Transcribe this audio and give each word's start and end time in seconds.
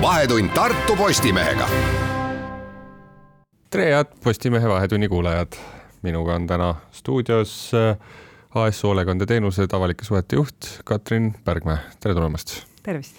vahetund 0.00 0.48
Tartu 0.54 0.96
Postimehega. 0.96 1.68
tere, 3.70 3.84
head 3.94 4.06
Postimehe 4.24 4.68
Vahetunni 4.68 5.08
kuulajad. 5.08 5.52
minuga 6.02 6.34
on 6.34 6.46
täna 6.46 6.74
stuudios 6.90 7.72
äh, 7.74 7.96
AS 8.54 8.82
Hoolekandeteenused 8.82 9.72
avalike 9.72 10.04
suhete 10.04 10.36
juht 10.36 10.68
Katrin 10.84 11.34
Pärgmäe, 11.44 11.78
tere 12.00 12.14
tulemast. 12.14 12.66
tervist. 12.82 13.16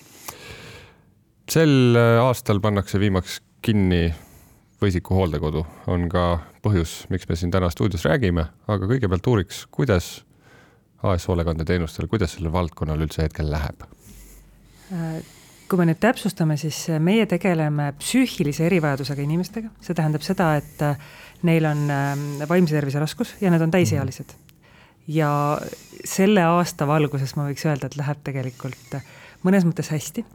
sel 1.49 1.95
äh, 1.95 2.23
aastal 2.23 2.59
pannakse 2.59 2.99
viimaks 2.99 3.41
kinni 3.61 4.13
Võisiku 4.81 5.13
hooldekodu, 5.13 5.61
on 5.93 6.07
ka 6.09 6.39
põhjus, 6.65 7.03
miks 7.13 7.27
me 7.29 7.35
siin 7.37 7.51
täna 7.53 7.69
stuudios 7.69 8.01
räägime, 8.09 8.47
aga 8.67 8.87
kõigepealt 8.89 9.27
uuriks, 9.29 9.67
kuidas 9.71 10.23
AS 11.03 11.27
Hoolekandeteenustel, 11.29 12.09
kuidas 12.09 12.33
sellel 12.33 12.53
valdkonnal 12.53 13.05
üldse 13.05 13.21
hetkel 13.27 13.51
läheb? 13.53 13.85
Äh, 14.89 15.21
kui 15.71 15.79
me 15.79 15.87
nüüd 15.87 16.01
täpsustame, 16.03 16.57
siis 16.59 16.83
meie 16.99 17.23
tegeleme 17.31 17.93
psüühilise 17.95 18.65
erivajadusega 18.67 19.23
inimestega, 19.23 19.69
see 19.79 19.95
tähendab 19.95 20.25
seda, 20.25 20.49
et 20.59 20.81
äh, 20.83 20.97
neil 21.47 21.67
on 21.69 21.85
ähm, 21.95 22.25
vaimse 22.49 22.75
tervise 22.75 22.99
raskus 22.99 23.37
ja 23.39 23.51
nad 23.53 23.63
on 23.63 23.71
täisealised. 23.71 24.35
ja 25.07 25.29
selle 26.05 26.43
aasta 26.43 26.85
valguses 26.87 27.33
ma 27.35 27.47
võiks 27.47 27.63
öelda, 27.65 27.87
et 27.87 27.95
läheb 27.97 28.19
tegelikult 28.23 28.97
mõnes 29.47 29.63
mõttes 29.65 29.89
hästi, 29.93 30.25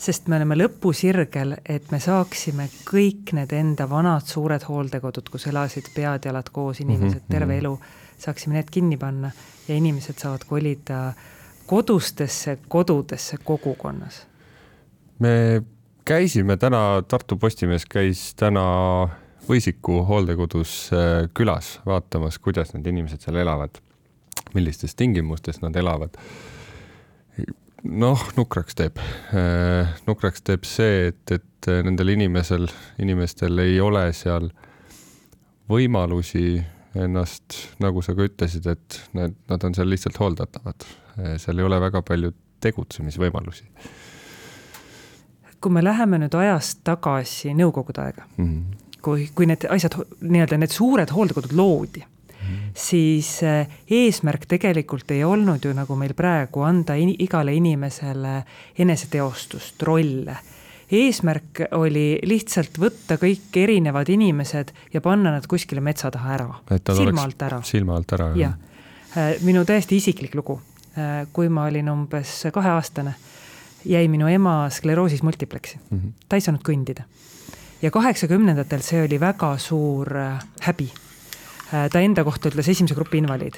sest 0.00 0.32
me 0.32 0.38
oleme 0.40 0.56
lõpusirgel, 0.56 1.58
et 1.68 1.92
me 1.92 2.00
saaksime 2.00 2.70
kõik 2.88 3.34
need 3.36 3.52
enda 3.52 3.84
vanad 3.90 4.24
suured 4.26 4.64
hooldekodud, 4.64 5.28
kus 5.28 5.46
elasid 5.52 5.92
pead-jalad 5.94 6.48
koos 6.52 6.80
inimesed 6.80 7.20
mm 7.20 7.26
-hmm. 7.26 7.36
terve 7.36 7.58
elu, 7.58 7.76
saaksime 8.18 8.56
need 8.56 8.72
kinni 8.72 8.96
panna 8.96 9.30
ja 9.68 9.76
inimesed 9.76 10.18
saavad 10.18 10.48
kolida 10.48 11.12
kodustesse 11.66 12.58
kodudesse 12.68 13.36
kogukonnas 13.44 14.29
me 15.20 15.62
käisime 16.04 16.56
täna, 16.56 17.02
Tartu 17.08 17.36
Postimees 17.36 17.86
käis 17.86 18.32
täna 18.34 18.64
Võisiku 19.48 20.02
hooldekodus 20.06 20.72
äh, 20.94 21.26
külas 21.34 21.78
vaatamas, 21.86 22.38
kuidas 22.38 22.74
need 22.74 22.86
inimesed 22.86 23.24
seal 23.24 23.40
elavad, 23.40 23.80
millistes 24.54 24.94
tingimustes 24.94 25.62
nad 25.62 25.76
elavad. 25.76 26.18
noh, 27.82 28.24
nukraks 28.36 28.76
teeb, 28.76 29.00
äh, 29.34 29.94
nukraks 30.06 30.44
teeb 30.44 30.68
see, 30.68 31.08
et, 31.10 31.32
et 31.32 31.70
nendel 31.86 32.12
inimesel, 32.16 32.68
inimestel 33.00 33.58
ei 33.64 33.80
ole 33.80 34.10
seal 34.12 34.50
võimalusi 35.70 36.60
ennast, 36.94 37.56
nagu 37.80 38.02
sa 38.02 38.14
ka 38.14 38.26
ütlesid, 38.28 38.66
et 38.66 39.00
nad, 39.16 39.34
nad 39.48 39.64
on 39.64 39.74
seal 39.74 39.88
lihtsalt 39.90 40.20
hooldatavad. 40.20 40.86
Äh, 41.18 41.34
seal 41.42 41.58
ei 41.58 41.66
ole 41.66 41.80
väga 41.80 42.04
palju 42.06 42.34
tegutsemisvõimalusi 42.60 43.66
kui 45.60 45.72
me 45.72 45.82
läheme 45.84 46.20
nüüd 46.22 46.36
ajas 46.40 46.74
tagasi 46.84 47.54
Nõukogude 47.56 48.04
aega 48.04 48.24
mm, 48.36 48.46
-hmm. 48.46 49.00
kui, 49.02 49.28
kui 49.34 49.46
need 49.46 49.66
asjad, 49.68 49.98
nii-öelda 50.20 50.58
need 50.58 50.72
suured 50.74 51.12
hooldekodud 51.12 51.52
loodi 51.52 52.02
mm, 52.02 52.38
-hmm. 52.38 52.70
siis 52.74 53.42
eh, 53.42 53.68
eesmärk 53.90 54.46
tegelikult 54.46 55.10
ei 55.10 55.24
olnud 55.24 55.64
ju 55.64 55.74
nagu 55.76 55.96
meil 55.96 56.14
praegu 56.14 56.62
anda 56.62 56.94
in, 56.94 57.14
igale 57.18 57.54
inimesele 57.54 58.42
eneseteostust, 58.78 59.82
rolle 59.82 60.36
eesmärk 60.90 61.60
oli 61.72 62.18
lihtsalt 62.22 62.78
võtta 62.78 63.16
kõik 63.20 63.54
erinevad 63.56 64.08
inimesed 64.08 64.72
ja 64.92 65.00
panna 65.00 65.30
nad 65.30 65.46
kuskile 65.46 65.80
metsa 65.80 66.10
taha 66.10 66.34
ära, 66.34 66.48
silma 66.94 67.22
alt 67.22 67.42
ära. 67.42 67.62
silma 67.62 67.96
alt 67.96 68.12
ära, 68.12 68.32
jah. 68.36 68.54
Eh, 69.16 69.36
minu 69.42 69.64
täiesti 69.64 69.96
isiklik 69.96 70.34
lugu, 70.34 70.60
eh, 70.96 71.26
kui 71.32 71.48
ma 71.48 71.64
olin 71.70 71.88
umbes 71.90 72.46
kaheaastane 72.52 73.14
jäi 73.84 74.08
minu 74.08 74.28
ema 74.28 74.70
skleroosis 74.70 75.22
multiplexi 75.22 75.78
mm. 75.90 75.98
-hmm. 75.98 76.12
ta 76.28 76.36
ei 76.36 76.40
saanud 76.40 76.62
kõndida. 76.68 77.02
ja 77.82 77.90
kaheksakümnendatel 77.90 78.82
see 78.82 79.04
oli 79.04 79.20
väga 79.20 79.58
suur 79.58 80.16
äh, 80.16 80.44
häbi. 80.60 80.92
Äh, 81.74 81.90
ta 81.90 82.00
enda 82.00 82.24
kohta 82.24 82.48
ütles 82.48 82.68
esimese 82.68 82.94
grupi 82.94 83.18
invaliid 83.18 83.54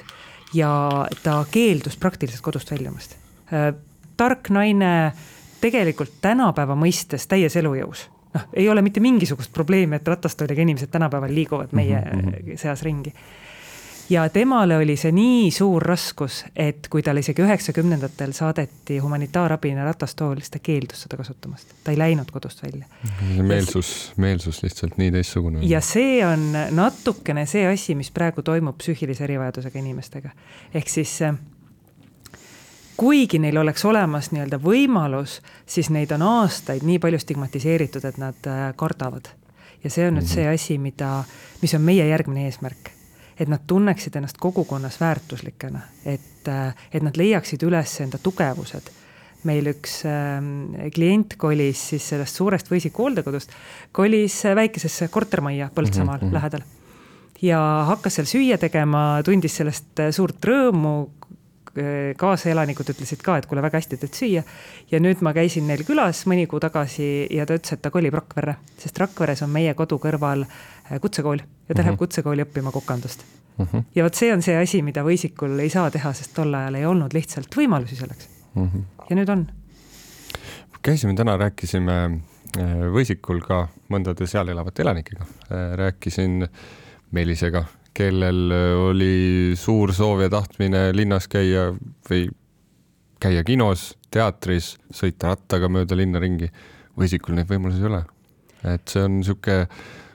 ja 0.53 1.05
ta 1.23 1.45
keeldus 1.51 1.97
praktiliselt 1.97 2.41
kodust 2.41 2.71
väljumast. 2.71 3.15
Äh, 3.53 3.73
tark 4.17 4.49
naine, 4.49 5.13
tegelikult 5.61 6.11
tänapäeva 6.21 6.75
mõistes 6.75 7.27
täies 7.27 7.55
elujõus 7.55 8.09
noh, 8.33 8.47
ei 8.53 8.69
ole 8.69 8.81
mitte 8.81 8.99
mingisugust 8.99 9.53
probleemi, 9.53 9.95
et 9.95 10.07
ratastooliga 10.07 10.61
inimesed 10.61 10.87
tänapäeval 10.87 11.35
liiguvad 11.35 11.69
meie 11.71 12.01
mm 12.01 12.19
-hmm. 12.19 12.57
seas 12.57 12.83
ringi 12.83 13.13
ja 14.09 14.29
temale 14.29 14.77
oli 14.77 14.95
see 14.97 15.11
nii 15.15 15.51
suur 15.51 15.83
raskus, 15.83 16.43
et 16.55 16.87
kui 16.91 17.03
talle 17.03 17.23
isegi 17.23 17.43
üheksakümnendatel 17.43 18.33
saadeti 18.35 18.97
humanitaarabina 19.03 19.85
ratastool, 19.85 20.37
siis 20.41 20.53
ta 20.53 20.59
keeldus 20.63 21.05
seda 21.05 21.17
kasutamast, 21.19 21.75
ta 21.83 21.91
ei 21.91 21.97
läinud 21.97 22.31
kodust 22.31 22.63
välja. 22.63 22.85
meelsus, 23.41 24.13
meelsus 24.17 24.63
lihtsalt 24.63 24.97
nii 24.97 25.11
teistsugune. 25.11 25.63
ja 25.67 25.81
see 25.81 26.25
on 26.25 26.51
natukene 26.71 27.45
see 27.45 27.65
asi, 27.67 27.95
mis 27.95 28.11
praegu 28.11 28.43
toimub 28.43 28.77
psüühilise 28.81 29.23
erivajadusega 29.23 29.79
inimestega. 29.79 30.29
ehk 30.73 30.89
siis 30.89 31.19
kuigi 32.97 33.39
neil 33.39 33.57
oleks 33.57 33.85
olemas 33.85 34.31
nii-öelda 34.31 34.59
võimalus, 34.61 35.39
siis 35.65 35.89
neid 35.89 36.11
on 36.11 36.21
aastaid 36.21 36.83
nii 36.85 36.99
palju 36.99 37.19
stigmatiseeritud, 37.19 38.05
et 38.05 38.17
nad 38.17 38.47
äh, 38.47 38.65
kardavad. 38.75 39.31
ja 39.83 39.89
see 39.89 40.07
on 40.07 40.19
nüüd 40.19 40.27
see 40.27 40.47
asi, 40.47 40.77
mida, 40.77 41.23
mis 41.61 41.73
on 41.73 41.81
meie 41.81 42.05
järgmine 42.07 42.45
eesmärk 42.49 42.92
et 43.39 43.49
nad 43.49 43.63
tunneksid 43.67 44.15
ennast 44.15 44.37
kogukonnas 44.41 44.99
väärtuslikena, 45.01 45.81
et, 46.05 46.49
et 46.93 47.03
nad 47.03 47.17
leiaksid 47.17 47.63
üles 47.67 47.95
enda 48.05 48.21
tugevused. 48.21 48.91
meil 49.43 49.67
üks 49.67 50.05
äh, 50.07 50.37
klient 50.95 51.33
kolis 51.35 51.89
siis 51.89 52.05
sellest 52.13 52.37
suurest 52.39 52.69
Võisiku 52.71 53.03
hooldekodust, 53.03 53.51
kolis 53.91 54.37
väikesesse 54.55 55.07
kortermajja 55.11 55.69
Põltsamaal 55.75 56.21
mm 56.21 56.27
-hmm. 56.27 56.33
lähedal 56.33 56.63
ja 57.41 57.59
hakkas 57.87 58.15
seal 58.15 58.25
süüa 58.27 58.57
tegema, 58.57 59.21
tundis 59.25 59.55
sellest 59.55 59.99
suurt 60.11 60.45
rõõmu, 60.45 61.09
kaasaelanikud 62.17 62.89
ütlesid 62.93 63.21
ka, 63.25 63.37
et 63.37 63.45
kuule, 63.49 63.61
väga 63.61 63.77
hästi 63.77 63.97
teed 63.97 64.13
süüa. 64.13 64.43
ja 64.91 64.99
nüüd 64.99 65.21
ma 65.21 65.33
käisin 65.33 65.67
neil 65.67 65.83
külas 65.83 66.25
mõni 66.25 66.47
kuu 66.47 66.59
tagasi 66.59 67.27
ja 67.31 67.45
ta 67.45 67.57
ütles, 67.57 67.73
et 67.73 67.81
ta 67.81 67.89
kolib 67.89 68.13
Rakverre, 68.13 68.55
sest 68.77 68.99
Rakveres 68.99 69.41
on 69.41 69.49
meie 69.49 69.73
kodu 69.73 69.97
kõrval 69.97 70.45
Äh, 70.91 70.99
kutsekool 70.99 71.39
ja 71.69 71.75
ta 71.75 71.81
mm 71.81 71.81
-hmm. 71.81 71.83
läheb 71.83 71.93
mhm. 71.93 71.99
kutsekooli 71.99 72.43
õppima 72.43 72.71
kokandust 72.71 73.25
mm. 73.57 73.65
-hmm. 73.65 73.83
ja 73.95 74.03
vot 74.03 74.15
see 74.15 74.33
on 74.33 74.41
see 74.41 74.57
asi, 74.57 74.81
mida 74.81 75.03
Võisikul 75.03 75.59
ei 75.59 75.69
saa 75.69 75.91
teha, 75.91 76.13
sest 76.13 76.33
tol 76.35 76.53
ajal 76.53 76.75
ei 76.75 76.85
olnud 76.85 77.13
lihtsalt 77.13 77.55
võimalusi 77.57 77.95
selleks 77.95 78.29
mm. 78.55 78.69
-hmm. 78.69 78.83
ja 79.09 79.15
nüüd 79.15 79.29
on. 79.29 79.47
käisime 80.81 81.13
täna, 81.15 81.37
rääkisime 81.37 81.97
äh, 82.57 82.75
Võisikul 82.93 83.41
ka 83.41 83.67
mõndade 83.89 84.27
seal 84.27 84.47
elavate 84.47 84.81
elanikega, 84.81 85.25
äh, 85.25 85.73
rääkisin 85.77 86.47
Meelisega, 87.11 87.65
kellel 87.93 88.51
oli 88.89 89.53
suur 89.55 89.93
soov 89.93 90.21
ja 90.21 90.29
tahtmine 90.29 90.95
linnas 90.95 91.27
käia 91.27 91.67
või 92.09 92.29
käia 93.23 93.43
kinos, 93.43 93.93
teatris, 94.11 94.77
sõita 94.91 95.27
rattaga 95.33 95.69
mööda 95.69 95.95
linna 95.95 96.19
ringi. 96.19 96.49
Võisikul 96.99 97.37
neid 97.37 97.49
võimalusi 97.49 97.81
ei 97.81 97.89
ole. 97.89 98.03
et 98.63 98.87
see 98.87 99.03
on 99.03 99.19
niisugune 99.19 99.67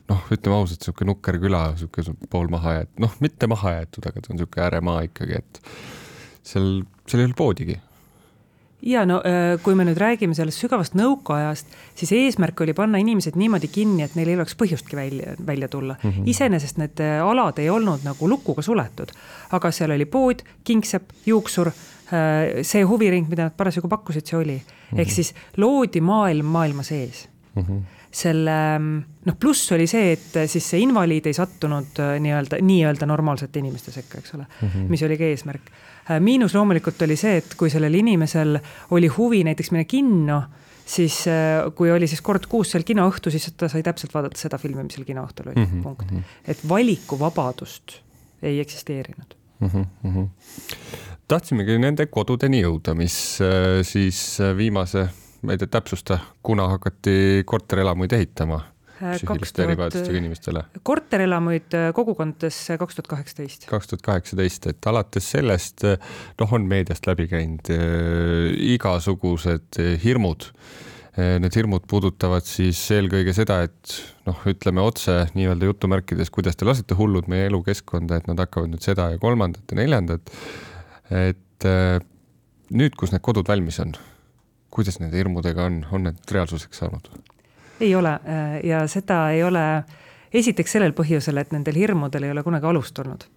noh, 0.08 0.22
ütleme 0.34 0.56
ausalt, 0.56 0.80
niisugune 0.82 1.12
nukker 1.12 1.40
küla, 1.42 1.64
niisugune 1.74 2.30
pool 2.32 2.48
maha 2.52 2.78
jäetud, 2.78 3.02
noh, 3.04 3.18
mitte 3.24 3.50
maha 3.50 3.74
jäetud, 3.78 4.08
aga 4.08 4.22
ta 4.22 4.32
on 4.32 4.38
niisugune 4.38 4.64
ääremaa 4.68 5.02
ikkagi, 5.08 5.42
et 5.42 5.60
seal, 6.46 6.72
seal 7.06 7.24
ei 7.24 7.28
ole 7.28 7.38
poodigi 7.38 7.78
ja 8.86 9.02
no 9.08 9.18
kui 9.64 9.74
me 9.74 9.82
nüüd 9.88 9.98
räägime 9.98 10.36
sellest 10.38 10.62
sügavast 10.62 10.94
nõukaajast, 10.98 11.72
siis 11.98 12.12
eesmärk 12.14 12.60
oli 12.62 12.74
panna 12.78 13.00
inimesed 13.02 13.34
niimoodi 13.38 13.70
kinni, 13.74 14.04
et 14.06 14.14
neil 14.14 14.30
ei 14.30 14.38
oleks 14.38 14.54
põhjustki 14.58 14.94
välja, 14.96 15.34
välja 15.46 15.68
tulla 15.68 15.96
mm 15.98 16.10
-hmm.. 16.10 16.30
iseenesest 16.30 16.78
need 16.78 17.02
alad 17.24 17.58
ei 17.58 17.70
olnud 17.74 18.06
nagu 18.06 18.28
lukuga 18.30 18.62
suletud, 18.62 19.10
aga 19.50 19.70
seal 19.74 19.96
oli 19.96 20.06
pood, 20.06 20.44
kingsepp, 20.64 21.10
juuksur, 21.26 21.72
see 22.62 22.82
huviring, 22.86 23.28
mida 23.28 23.50
nad 23.50 23.56
parasjagu 23.56 23.88
pakkusid, 23.88 24.26
see 24.26 24.38
oli 24.38 24.56
mm. 24.56 24.70
-hmm. 24.92 25.00
ehk 25.00 25.10
siis 25.10 25.34
loodi 25.56 26.00
maailm 26.00 26.46
maailma 26.46 26.82
sees 26.82 27.28
mm. 27.54 27.62
-hmm 27.62 27.97
selle 28.18 28.54
noh, 29.28 29.36
pluss 29.40 29.72
oli 29.76 29.86
see, 29.90 30.12
et 30.16 30.38
siis 30.50 30.64
see 30.72 30.82
invaliid 30.82 31.28
ei 31.28 31.36
sattunud 31.36 32.00
äh, 32.02 32.14
nii-öelda, 32.22 32.60
nii-öelda 32.64 33.08
normaalsete 33.08 33.60
inimeste 33.62 33.92
sekka, 33.94 34.22
eks 34.22 34.34
ole 34.36 34.46
mm, 34.46 34.68
-hmm. 34.68 34.88
mis 34.92 35.02
oli 35.06 35.18
ka 35.20 35.28
eesmärk. 35.28 35.70
Äh, 36.10 36.20
miinus 36.24 36.54
loomulikult 36.56 37.02
oli 37.06 37.16
see, 37.16 37.36
et 37.42 37.54
kui 37.58 37.70
sellel 37.70 37.94
inimesel 37.94 38.58
oli 38.96 39.10
huvi 39.18 39.44
näiteks 39.46 39.70
minna 39.74 39.84
kinno, 39.84 40.42
siis 40.86 41.20
äh, 41.28 41.68
kui 41.74 41.92
oli 41.92 42.08
siis 42.10 42.22
kord 42.24 42.48
kuus 42.48 42.72
seal 42.72 42.86
kinoõhtu, 42.88 43.30
siis 43.30 43.50
ta 43.56 43.68
sai 43.68 43.84
täpselt 43.86 44.14
vaadata 44.14 44.40
seda 44.40 44.58
filmi, 44.58 44.82
mis 44.86 44.98
seal 44.98 45.08
kinoõhtul 45.08 45.52
oli 45.52 45.60
mm, 45.60 45.70
-hmm. 45.72 45.82
punkt. 45.82 46.10
Mhm. 46.10 46.36
et 46.48 46.68
valikuvabadust 46.68 48.00
ei 48.42 48.60
eksisteerinud 48.60 49.34
mm. 49.60 49.86
-hmm. 50.04 50.28
tahtsimegi 51.28 51.78
nende 51.78 52.06
kodudeni 52.06 52.62
jõuda, 52.62 52.94
mis 52.94 53.38
siis 53.82 54.38
viimase 54.56 55.08
ma 55.42 55.54
ei 55.54 55.60
tea, 55.60 55.70
täpsusta, 55.78 56.18
kuna 56.42 56.68
hakati 56.72 57.44
korterelamuid 57.46 58.12
ehitama 58.16 58.58
äh, 58.58 59.14
psüühiliste 59.20 59.64
erivajadustega 59.66 60.18
inimestele? 60.18 60.64
korterelamuid 60.86 61.76
äh, 61.78 61.88
kogukondades 61.94 62.58
äh, 62.72 62.80
kaks 62.80 62.98
tuhat 62.98 63.10
kaheksateist. 63.14 63.68
kaks 63.70 63.92
tuhat 63.92 64.04
kaheksateist, 64.06 64.68
et 64.72 64.90
alates 64.90 65.30
sellest 65.36 65.86
noh, 65.86 66.52
on 66.58 66.68
meediast 66.70 67.06
läbi 67.10 67.28
käinud 67.30 67.72
äh, 67.74 68.52
igasugused 68.74 69.82
hirmud 70.04 70.52
Need 71.18 71.56
hirmud 71.58 71.82
puudutavad 71.90 72.44
siis 72.46 72.78
eelkõige 72.94 73.32
seda, 73.34 73.56
et 73.66 73.94
noh, 74.28 74.38
ütleme 74.46 74.84
otse 74.86 75.24
nii-öelda 75.34 75.66
jutumärkides, 75.66 76.30
kuidas 76.30 76.54
te 76.54 76.68
lasete 76.68 76.94
hullud 76.94 77.26
meie 77.26 77.48
elukeskkonda, 77.48 78.20
et 78.20 78.28
nad 78.30 78.38
hakkavad 78.38 78.70
nüüd 78.70 78.86
seda 78.86 79.08
ja 79.10 79.18
kolmandat 79.18 79.74
ja 79.74 79.80
neljandat. 79.80 80.30
et 81.10 81.66
nüüd, 82.70 82.94
kus 82.94 83.10
need 83.10 83.24
kodud 83.26 83.50
valmis 83.50 83.80
on, 83.82 83.96
kuidas 84.70 85.00
nende 85.00 85.16
hirmudega 85.16 85.64
on, 85.64 85.80
on 85.92 86.08
need 86.10 86.30
reaalsuseks 86.30 86.84
saanud? 86.84 87.10
ei 87.80 87.94
ole 87.94 88.18
ja 88.64 88.86
seda 88.90 89.30
ei 89.30 89.42
ole 89.42 89.64
esiteks 90.34 90.72
sellel 90.72 90.92
põhjusel, 90.92 91.38
et 91.38 91.52
nendel 91.54 91.76
hirmudel 91.78 92.26
ei 92.26 92.30
ole 92.34 92.42
kunagi 92.42 92.66
alust 92.66 92.98
olnud 92.98 93.28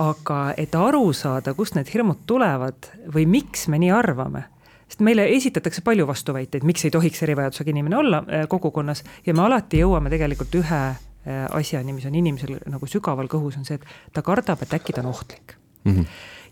aga 0.00 0.54
et 0.56 0.74
aru 0.76 1.12
saada, 1.16 1.54
kust 1.56 1.76
need 1.76 1.90
hirmud 1.92 2.24
tulevad 2.28 2.88
või 3.12 3.26
miks 3.28 3.66
me 3.72 3.80
nii 3.82 3.92
arvame, 3.94 4.44
sest 4.88 5.02
meile 5.04 5.26
esitatakse 5.34 5.84
palju 5.84 6.06
vastuväiteid, 6.08 6.64
miks 6.68 6.86
ei 6.86 6.94
tohiks 6.94 7.22
erivajadusega 7.26 7.72
inimene 7.72 7.98
olla 8.00 8.22
äh, 8.22 8.46
kogukonnas 8.48 9.04
ja 9.26 9.34
me 9.36 9.44
alati 9.46 9.82
jõuame 9.82 10.12
tegelikult 10.12 10.54
ühe 10.62 10.82
äh, 10.88 11.42
asjani, 11.58 11.96
mis 11.96 12.06
on 12.08 12.16
inimesel 12.18 12.56
nagu 12.72 12.88
sügaval 12.88 13.28
kõhus, 13.32 13.58
on 13.60 13.68
see, 13.68 13.80
et 13.80 14.14
ta 14.14 14.24
kardab, 14.24 14.64
et 14.64 14.78
äkki 14.78 14.96
ta 14.96 15.04
on 15.04 15.12
ohtlik 15.12 15.56
mm. 15.84 15.92
-hmm. 15.92 16.06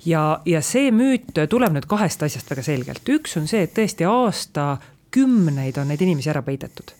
Ja, 0.07 0.41
ja 0.47 0.63
see 0.63 0.91
müüt 0.95 1.35
tuleb 1.51 1.77
nüüd 1.77 1.87
kahest 1.91 2.23
asjast 2.23 2.51
väga 2.51 2.63
selgelt, 2.63 3.05
üks 3.09 3.37
on 3.41 3.49
see, 3.51 3.65
et 3.67 3.77
tõesti 3.77 4.09
aastakümneid 4.09 5.79
on 5.81 5.93
neid 5.93 6.03
inimesi 6.07 6.33
ära 6.33 6.43
peidetud 6.47 6.95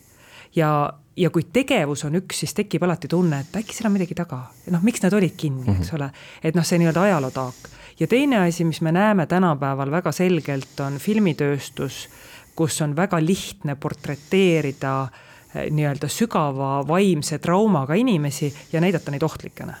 ja, 0.55 0.93
ja 1.17 1.29
kui 1.29 1.45
tegevus 1.53 2.05
on 2.07 2.17
üks, 2.19 2.41
siis 2.43 2.53
tekib 2.57 2.83
alati 2.83 3.09
tunne, 3.11 3.41
et 3.43 3.59
äkki 3.61 3.75
seal 3.75 3.89
on 3.89 3.95
midagi 3.95 4.17
taga. 4.17 4.43
noh, 4.71 4.83
miks 4.83 5.03
nad 5.03 5.13
olid 5.13 5.35
kinni, 5.37 5.65
eks 5.77 5.91
mhm. 5.91 5.95
ole. 5.99 6.09
et 6.43 6.57
noh, 6.57 6.67
see 6.67 6.81
nii-öelda 6.81 7.05
ajalootaak. 7.07 7.69
ja 7.99 8.07
teine 8.07 8.43
asi, 8.45 8.65
mis 8.67 8.81
me 8.81 8.91
näeme 8.91 9.25
tänapäeval 9.25 9.91
väga 9.91 10.11
selgelt, 10.11 10.79
on 10.79 10.97
filmitööstus, 10.99 12.07
kus 12.55 12.81
on 12.81 12.95
väga 12.95 13.21
lihtne 13.23 13.75
portreteerida 13.75 14.95
eh, 15.55 15.69
nii-öelda 15.71 16.09
sügava 16.11 16.81
vaimse 16.87 17.39
traumaga 17.39 17.95
inimesi 17.95 18.53
ja 18.73 18.81
näidata 18.81 19.11
neid 19.11 19.23
ohtlikena 19.23 19.77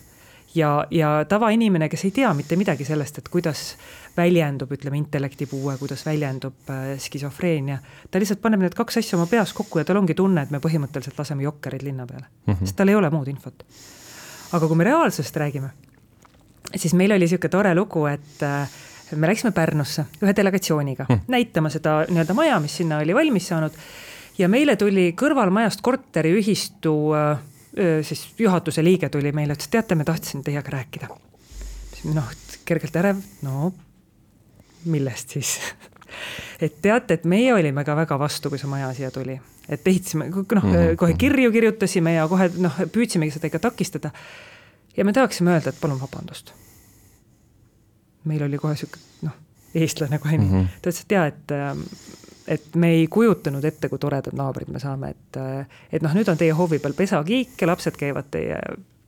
ja, 0.55 0.85
ja 0.91 1.25
tavainimene, 1.29 1.89
kes 1.89 2.05
ei 2.05 2.11
tea 2.11 2.33
mitte 2.33 2.55
midagi 2.59 2.85
sellest, 2.85 3.17
et 3.21 3.29
kuidas 3.31 3.75
väljendub, 4.17 4.71
ütleme, 4.75 4.99
intellektipuue, 4.99 5.77
kuidas 5.79 6.03
väljendub 6.05 6.69
äh, 6.69 6.93
skisofreenia, 6.99 7.79
ta 8.11 8.19
lihtsalt 8.19 8.41
paneb 8.43 8.63
need 8.65 8.75
kaks 8.77 8.99
asja 9.01 9.17
oma 9.19 9.29
peas 9.31 9.53
kokku 9.55 9.79
ja 9.79 9.87
tal 9.87 10.01
ongi 10.01 10.15
tunne, 10.17 10.43
et 10.43 10.51
me 10.51 10.59
põhimõtteliselt 10.63 11.19
laseme 11.19 11.45
jokkerid 11.47 11.85
linna 11.87 12.07
peale 12.07 12.25
mm, 12.25 12.53
-hmm. 12.53 12.65
sest 12.65 12.75
tal 12.75 12.91
ei 12.91 12.95
ole 12.95 13.09
muud 13.09 13.27
infot. 13.31 13.65
aga 14.51 14.67
kui 14.67 14.75
me 14.75 14.83
reaalsusest 14.83 15.35
räägime, 15.35 15.69
siis 16.75 16.93
meil 16.93 17.11
oli 17.11 17.27
niisugune 17.27 17.49
tore 17.49 17.75
lugu, 17.75 18.05
et 18.05 18.43
äh, 18.43 18.69
me 19.15 19.27
läksime 19.27 19.51
Pärnusse 19.51 20.05
ühe 20.23 20.35
delegatsiooniga 20.35 21.05
mm. 21.09 21.19
näitama 21.27 21.69
seda 21.69 22.05
nii-öelda 22.09 22.33
maja, 22.33 22.59
mis 22.59 22.77
sinna 22.77 22.97
oli 22.97 23.15
valmis 23.15 23.47
saanud 23.47 23.71
ja 24.37 24.49
meile 24.49 24.75
tuli 24.75 25.13
kõrvalmajast 25.17 25.81
korteriühistu 25.81 27.13
äh, 27.15 27.39
siis 28.03 28.25
juhatuse 28.39 28.83
liige 28.83 29.09
tuli 29.09 29.31
meile, 29.31 29.55
ütles, 29.55 29.69
teate, 29.71 29.95
me 29.95 30.03
tahtsime 30.03 30.43
teiega 30.43 30.69
rääkida. 30.73 31.07
noh, 32.13 32.31
kergelt 32.65 32.95
ärev, 32.95 33.17
no 33.41 33.73
millest 34.85 35.29
siis 35.29 35.59
et 36.65 36.81
teate, 36.81 37.13
et 37.13 37.25
meie 37.29 37.53
olime 37.53 37.83
ka 37.85 37.95
väga 37.95 38.17
vastu, 38.19 38.49
kui 38.49 38.59
see 38.61 38.69
maja 38.69 38.91
siia 38.97 39.11
tuli, 39.13 39.37
et 39.69 39.87
ehitasime, 39.87 40.29
noh 40.29 40.45
mm 40.63 40.71
-hmm. 40.71 40.95
kohe 40.97 41.13
kirju 41.13 41.51
kirjutasime 41.51 42.13
ja 42.13 42.27
kohe 42.27 42.49
noh, 42.57 42.79
püüdsimegi 42.95 43.31
seda 43.31 43.47
ikka 43.47 43.59
takistada. 43.59 44.11
ja 44.97 45.05
me 45.05 45.13
tahaksime 45.13 45.51
öelda, 45.51 45.69
et 45.69 45.81
palun 45.81 46.01
vabandust. 46.01 46.53
meil 48.23 48.43
oli 48.43 48.57
kohe 48.57 48.75
sihuke 48.75 48.99
noh, 49.21 49.33
eestlane 49.75 50.19
kohe 50.19 50.37
mm, 50.37 50.49
-hmm. 50.49 50.67
ta 50.81 50.89
ütles, 50.89 51.01
et 51.01 51.11
jaa, 51.11 51.25
et 51.25 51.51
et 52.47 52.75
me 52.75 52.89
ei 52.95 53.07
kujutanud 53.07 53.65
ette, 53.65 53.89
kui 53.89 53.99
toredad 53.99 54.35
naabrid 54.37 54.71
me 54.73 54.79
saame, 54.81 55.11
et, 55.13 55.41
et 55.93 56.03
noh, 56.03 56.13
nüüd 56.15 56.29
on 56.31 56.39
teie 56.39 56.55
hoovi 56.57 56.79
peal 56.81 56.95
pesakiik 56.97 57.59
ja 57.61 57.69
lapsed 57.69 57.97
käivad 57.99 58.31
teie, 58.33 58.59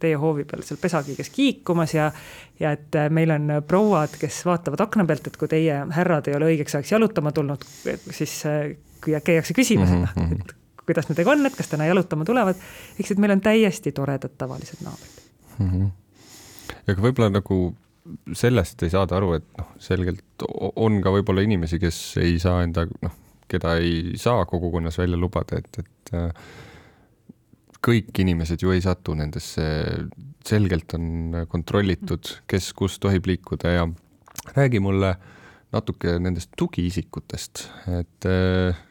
teie 0.04 0.18
hoovi 0.20 0.46
peal 0.50 0.64
seal 0.66 0.80
pesakiiges 0.82 1.32
kiikumas 1.34 1.96
ja, 1.96 2.10
ja 2.60 2.74
et 2.78 2.98
meil 3.14 3.34
on 3.36 3.56
prouad, 3.68 4.18
kes 4.22 4.44
vaatavad 4.48 4.84
akna 4.86 5.06
pealt, 5.10 5.30
et 5.30 5.40
kui 5.40 5.52
teie 5.52 5.80
härrad 5.98 6.30
ei 6.30 6.38
ole 6.38 6.52
õigeks 6.54 6.78
ajaks 6.78 6.94
jalutama 6.96 7.34
tulnud, 7.36 7.64
siis 8.12 8.42
käiakse 9.04 9.56
küsimas 9.56 9.90
mm, 9.90 10.04
-hmm. 10.04 10.32
et 10.32 10.38
mhm. 10.38 10.60
kuidas 10.86 11.10
nendega 11.10 11.32
on, 11.32 11.46
et 11.46 11.56
kas 11.56 11.72
täna 11.72 11.86
jalutama 11.86 12.26
tulevad. 12.26 12.56
eks, 13.00 13.12
et 13.12 13.18
meil 13.18 13.32
on 13.32 13.42
täiesti 13.42 13.92
toredad 13.92 14.38
tavalised 14.38 14.84
naabrid 14.84 15.24
mm. 15.60 15.70
-hmm. 15.72 15.90
ja 16.88 16.96
võib-olla 16.96 17.30
nagu 17.30 17.76
sellest 18.36 18.84
ei 18.84 18.92
saada 18.94 19.18
aru, 19.20 19.34
et 19.40 19.46
noh, 19.60 19.74
selgelt 19.82 20.46
on 20.76 21.00
ka 21.04 21.14
võib-olla 21.16 21.44
inimesi, 21.46 21.80
kes 21.82 22.00
ei 22.24 22.38
saa 22.42 22.64
enda 22.66 22.86
noh, 22.88 23.18
keda 23.52 23.78
ei 23.82 24.18
saa 24.20 24.46
kogukonnas 24.50 24.98
välja 25.00 25.20
lubada, 25.20 25.60
et, 25.62 25.80
et 25.84 26.14
äh, 26.18 26.32
kõik 27.84 28.24
inimesed 28.24 28.64
ju 28.64 28.74
ei 28.74 28.82
satu 28.84 29.16
nendesse, 29.20 29.66
selgelt 30.48 30.96
on 30.98 31.46
kontrollitud, 31.52 32.38
kes 32.50 32.72
kus 32.78 32.98
tohib 33.04 33.28
liikuda 33.30 33.76
ja 33.78 33.86
räägi 34.56 34.82
mulle 34.84 35.14
natuke 35.74 36.18
nendest 36.22 36.52
tugiisikutest, 36.60 37.68
et 38.00 38.28
äh, 38.30 38.84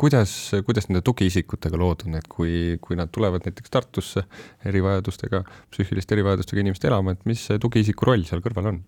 kuidas, 0.00 0.32
kuidas 0.66 0.88
nende 0.88 1.02
tugiisikutega 1.06 1.80
lood 1.80 2.06
on, 2.06 2.16
et 2.20 2.28
kui, 2.30 2.78
kui 2.82 2.98
nad 2.98 3.12
tulevad 3.12 3.44
näiteks 3.46 3.72
Tartusse 3.72 4.24
erivajadustega, 4.66 5.42
psüühiliste 5.74 6.16
erivajadustega 6.16 6.64
inimest 6.64 6.86
elama, 6.88 7.14
et 7.16 7.26
mis 7.28 7.42
see 7.50 7.60
tugiisiku 7.62 8.08
roll 8.08 8.24
seal 8.28 8.42
kõrval 8.44 8.72
on? 8.74 8.82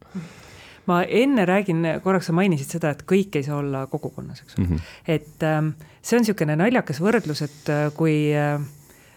ma 0.91 1.05
enne 1.07 1.45
räägin, 1.47 1.85
korraks 2.03 2.27
sa 2.27 2.33
mainisid 2.35 2.73
seda, 2.75 2.91
et 2.91 3.05
kõik 3.07 3.37
ei 3.39 3.45
saa 3.47 3.61
olla 3.61 3.85
kogukonnas, 3.87 4.41
eks 4.43 4.57
ole 4.57 4.65
mm. 4.65 4.71
-hmm. 4.77 4.95
et 5.15 5.45
ähm, 5.47 5.69
see 6.03 6.17
on 6.17 6.25
niisugune 6.25 6.57
naljakas 6.59 6.99
võrdlus, 7.05 7.43
et 7.47 7.71
äh, 7.71 7.85
kui 7.95 8.17
äh, 8.35 8.57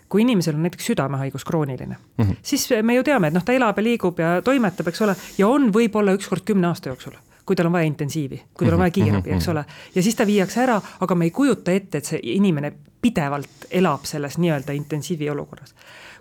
kui 0.10 0.22
inimesel 0.22 0.56
on 0.56 0.62
näiteks 0.62 0.86
südamehaigus 0.92 1.46
krooniline 1.46 1.96
mm, 1.96 2.26
-hmm. 2.26 2.36
siis 2.42 2.70
me 2.82 2.96
ju 2.96 3.04
teame, 3.04 3.28
et 3.28 3.34
noh, 3.34 3.44
ta 3.44 3.54
elab 3.54 3.78
ja 3.78 3.84
liigub 3.84 4.20
ja 4.20 4.42
toimetab, 4.42 4.88
eks 4.88 5.02
ole, 5.02 5.16
ja 5.38 5.48
on 5.48 5.72
võib-olla 5.74 6.14
ükskord 6.14 6.46
kümne 6.46 6.68
aasta 6.68 6.90
jooksul 6.90 7.18
kui 7.46 7.56
tal 7.56 7.70
on 7.70 7.76
vaja 7.78 7.86
intensiivi, 7.86 8.42
kui 8.54 8.66
tal 8.66 8.74
on 8.74 8.82
vaja 8.82 8.90
mhm. 8.90 8.96
kiirabi, 8.96 9.36
eks 9.36 9.48
ole, 9.54 9.66
ja 9.96 10.04
siis 10.04 10.16
ta 10.16 10.26
viiakse 10.26 10.64
ära, 10.64 10.80
aga 11.00 11.16
me 11.16 11.28
ei 11.30 11.32
kujuta 11.32 11.72
ette, 11.72 11.98
et 11.98 12.06
see 12.06 12.20
inimene 12.36 12.74
pidevalt 13.02 13.70
elab 13.70 14.08
selles 14.10 14.40
nii-öelda 14.42 14.74
intensiivi 14.74 15.30
olukorras 15.30 15.76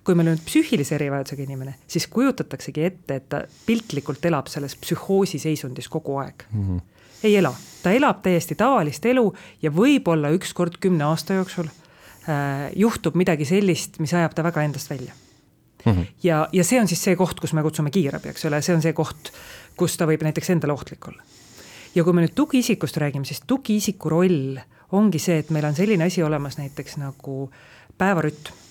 kui 0.05 0.17
meil 0.19 0.35
on 0.35 0.41
psüühilise 0.45 0.99
erivajadusega 0.99 1.47
inimene, 1.47 1.79
siis 1.89 2.07
kujutataksegi 2.13 2.85
ette, 2.85 3.19
et 3.21 3.29
ta 3.33 3.43
piltlikult 3.67 4.25
elab 4.29 4.51
selles 4.53 4.77
psühhoosi 4.81 5.41
seisundis 5.41 5.89
kogu 5.93 6.19
aeg 6.21 6.45
mm. 6.51 6.67
-hmm. 6.67 6.81
ei 7.25 7.37
ela, 7.41 7.55
ta 7.83 7.91
elab 7.91 8.21
täiesti 8.23 8.55
tavalist 8.55 9.07
elu 9.07 9.25
ja 9.63 9.71
võib-olla 9.71 10.33
ükskord 10.37 10.77
kümne 10.81 11.09
aasta 11.09 11.41
jooksul 11.41 11.69
äh, 12.29 12.71
juhtub 12.77 13.17
midagi 13.17 13.49
sellist, 13.49 13.99
mis 13.99 14.15
ajab 14.15 14.35
ta 14.35 14.45
väga 14.45 14.63
endast 14.63 14.91
välja 14.91 15.13
mm. 15.85 15.93
-hmm. 15.93 16.07
ja, 16.23 16.49
ja 16.53 16.65
see 16.65 16.81
on 16.81 16.89
siis 16.89 17.05
see 17.05 17.17
koht, 17.17 17.41
kus 17.41 17.53
me 17.53 17.63
kutsume 17.63 17.91
kiirabi, 17.91 18.29
eks 18.29 18.45
ole, 18.45 18.63
see 18.63 18.77
on 18.77 18.83
see 18.83 18.93
koht, 18.93 19.33
kus 19.77 19.97
ta 19.97 20.07
võib 20.07 20.23
näiteks 20.23 20.51
endale 20.51 20.73
ohtlik 20.73 21.09
olla. 21.09 21.23
ja 21.95 22.05
kui 22.05 22.13
me 22.13 22.27
nüüd 22.27 22.35
tugiisikust 22.35 22.97
räägime, 22.97 23.25
siis 23.25 23.43
tugiisiku 23.47 24.09
roll 24.09 24.59
ongi 24.93 25.19
see, 25.19 25.39
et 25.39 25.51
meil 25.51 25.65
on 25.65 25.75
selline 25.75 26.05
asi 26.05 26.23
olemas 26.23 26.59
näiteks 26.59 26.97
nagu 27.03 27.51
päevarütm 27.99 28.65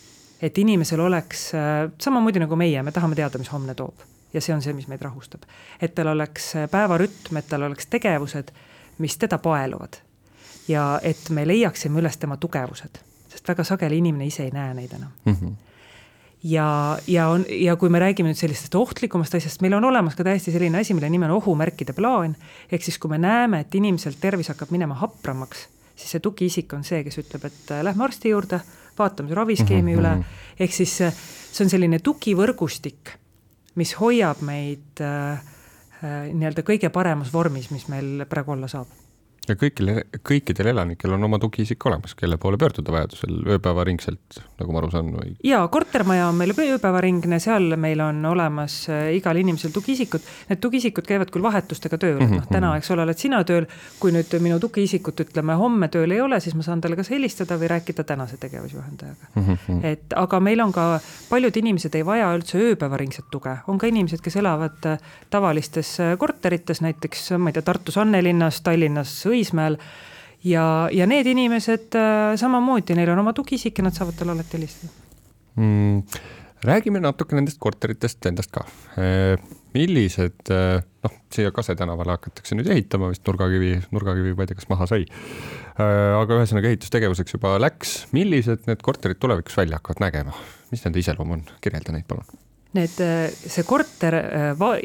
et 0.44 0.58
inimesel 0.58 1.00
oleks 1.00 1.54
äh, 1.56 1.92
samamoodi 2.02 2.42
nagu 2.44 2.56
meie, 2.60 2.84
me 2.84 2.92
tahame 2.92 3.16
teada, 3.16 3.40
mis 3.40 3.52
homne 3.52 3.76
toob. 3.76 4.04
ja 4.34 4.42
see 4.42 4.56
on 4.56 4.62
see, 4.66 4.74
mis 4.74 4.88
meid 4.90 5.02
rahustab. 5.02 5.46
et 5.82 5.96
tal 5.96 6.12
oleks 6.12 6.56
äh, 6.56 6.70
päevarütm, 6.70 7.38
et 7.40 7.48
tal 7.48 7.64
oleks 7.70 7.88
tegevused, 7.88 8.52
mis 8.98 9.18
teda 9.18 9.38
paeluvad. 9.38 10.02
ja 10.68 11.00
et 11.04 11.30
me 11.30 11.48
leiaksime 11.48 12.00
üles 12.00 12.18
tema 12.18 12.38
tugevused, 12.38 13.00
sest 13.30 13.48
väga 13.48 13.64
sageli 13.64 13.98
inimene 14.04 14.28
ise 14.28 14.44
ei 14.44 14.52
näe 14.52 14.74
neid 14.74 14.98
enam 15.00 15.12
mm. 15.26 15.38
-hmm 15.42 15.73
ja, 16.44 16.98
ja 17.08 17.28
on, 17.28 17.46
ja 17.50 17.76
kui 17.80 17.90
me 17.90 18.02
räägime 18.04 18.32
nüüd 18.32 18.40
sellisest 18.40 18.76
ohtlikumast 18.76 19.36
asjast, 19.38 19.62
meil 19.64 19.76
on 19.78 19.88
olemas 19.88 20.18
ka 20.18 20.26
täiesti 20.28 20.52
selline 20.52 20.82
asi, 20.82 20.96
mille 20.96 21.10
nimi 21.10 21.28
on 21.30 21.38
ohumärkide 21.38 21.96
plaan. 21.96 22.36
ehk 22.72 22.84
siis, 22.84 22.98
kui 23.00 23.12
me 23.12 23.18
näeme, 23.18 23.64
et 23.64 23.76
inimesel 23.76 24.18
tervis 24.22 24.52
hakkab 24.52 24.72
minema 24.76 24.98
hapramaks, 25.00 25.68
siis 25.96 26.16
see 26.16 26.24
tugiisik 26.24 26.74
on 26.74 26.84
see, 26.84 27.04
kes 27.04 27.20
ütleb, 27.24 27.48
et 27.48 27.72
äh, 27.72 27.84
lähme 27.84 28.04
arsti 28.04 28.34
juurde 28.34 28.62
vaatame 28.98 29.30
su 29.30 29.36
raviskeemi 29.36 29.82
mm 29.82 29.98
-hmm. 29.98 30.00
üle, 30.00 30.16
mhm. 30.16 30.24
ehk 30.60 30.74
siis 30.74 31.02
äh, 31.02 31.14
see 31.52 31.66
on 31.66 31.70
selline 31.70 32.00
tugivõrgustik, 32.00 33.18
mis 33.76 33.96
hoiab 34.00 34.42
meid 34.42 35.02
äh, 35.02 35.32
äh, 36.04 36.34
nii-öelda 36.34 36.62
kõige 36.62 36.90
paremas 36.90 37.34
vormis, 37.34 37.72
mis 37.72 37.88
meil 37.88 38.26
praegu 38.30 38.52
olla 38.52 38.68
saab 38.68 39.03
ja 39.50 39.56
kõikil, 39.60 39.92
kõikidel 40.24 40.70
elanikel 40.72 41.14
on 41.16 41.28
oma 41.28 41.40
tugiisik 41.42 41.84
olemas, 41.90 42.16
kelle 42.16 42.38
poole 42.42 42.58
pöörduda 42.62 42.94
vajadusel 42.96 43.42
ööpäevaringselt, 43.56 44.38
nagu 44.60 44.76
ma 44.76 44.80
aru 44.80 44.92
saan 44.94 45.10
või? 45.16 45.34
jaa, 45.44 45.66
kortermaja 45.72 46.30
on 46.30 46.38
meil 46.40 46.54
ööpäevaringne, 46.56 47.40
seal 47.44 47.76
meil 47.80 48.00
on 48.06 48.24
olemas 48.30 48.78
äh, 48.92 49.10
igal 49.18 49.40
inimesel 49.40 49.74
tugiisikud. 49.76 50.24
Need 50.50 50.62
tugiisikud 50.64 51.08
käivad 51.08 51.34
küll 51.34 51.44
vahetustega 51.44 52.00
tööl 52.00 52.20
mm, 52.20 52.30
-hmm. 52.30 52.44
noh 52.44 52.52
täna, 52.52 52.72
eks 52.80 52.92
ole, 52.96 53.04
oled 53.04 53.20
sina 53.20 53.42
tööl, 53.48 53.68
kui 54.00 54.14
nüüd 54.16 54.32
minu 54.44 54.60
tugiisikut 54.64 55.26
ütleme 55.26 55.58
homme 55.60 55.90
tööl 55.92 56.16
ei 56.16 56.22
ole, 56.24 56.40
siis 56.44 56.56
ma 56.56 56.64
saan 56.64 56.82
talle 56.82 56.96
kas 57.00 57.12
helistada 57.12 57.60
või 57.60 57.72
rääkida 57.74 58.08
tänase 58.08 58.38
tegevusjuhendajaga 58.38 59.32
mm. 59.36 59.44
-hmm. 59.44 59.86
et 59.92 60.16
aga 60.16 60.40
meil 60.40 60.64
on 60.64 60.72
ka, 60.72 60.88
paljud 61.30 61.58
inimesed 61.64 61.96
ei 61.96 62.06
vaja 62.06 62.32
üldse 62.38 62.62
ööpäevaringset 62.62 63.28
tuge, 63.32 63.58
on 63.68 63.78
ka 63.78 63.92
inimesed, 63.92 64.24
kes 64.24 64.40
elavad 64.40 64.88
äh, 64.88 65.00
tavalistes 65.30 66.00
äh, 66.00 66.16
korterites, 66.18 66.82
näiteks 66.82 67.34
ma 67.38 67.52
ei 67.52 67.60
tea, 67.60 67.68
Tartus 67.74 67.98
Annelinnas, 67.98 68.62
Tallinnas 68.62 69.12
Õismäel 69.34 69.80
ja, 70.48 70.66
ja 70.94 71.08
need 71.10 71.30
inimesed 71.34 71.98
äh, 72.00 72.36
samamoodi, 72.40 72.98
neil 72.98 73.14
on 73.14 73.24
oma 73.24 73.34
tugiisik 73.36 73.80
ja 73.80 73.88
nad 73.88 73.98
saavad 73.98 74.18
talle 74.20 74.36
alati 74.36 74.58
helistada 74.60 74.94
mm,. 75.60 76.22
räägime 76.70 77.02
natuke 77.04 77.38
nendest 77.38 77.60
korteritest 77.64 78.30
endast 78.30 78.54
ka. 78.54 78.66
millised, 79.74 80.54
noh, 81.04 81.18
siia 81.34 81.52
Kase 81.52 81.76
tänavale 81.76 82.14
hakatakse 82.14 82.56
nüüd 82.56 82.70
ehitama 82.70 83.10
vist 83.10 83.26
nurgakivi, 83.28 83.74
nurgakivi, 83.92 84.36
ma 84.38 84.46
ei 84.46 84.52
tea, 84.52 84.60
kas 84.60 84.70
maha 84.70 84.88
sai. 84.90 85.08
aga 85.82 86.38
ühesõnaga 86.38 86.70
ehitustegevuseks 86.70 87.36
juba 87.36 87.58
läks, 87.62 87.98
millised 88.14 88.70
need 88.70 88.86
korterid 88.86 89.20
tulevikus 89.20 89.58
välja 89.58 89.82
hakkavad 89.82 90.06
nägema, 90.06 90.38
mis 90.72 90.86
nende 90.86 91.02
iseloom 91.02 91.40
on, 91.40 91.46
kirjelda 91.66 91.98
neid 91.98 92.08
palun 92.08 92.30
need, 92.74 93.02
see 93.34 93.64
korter, 93.68 94.16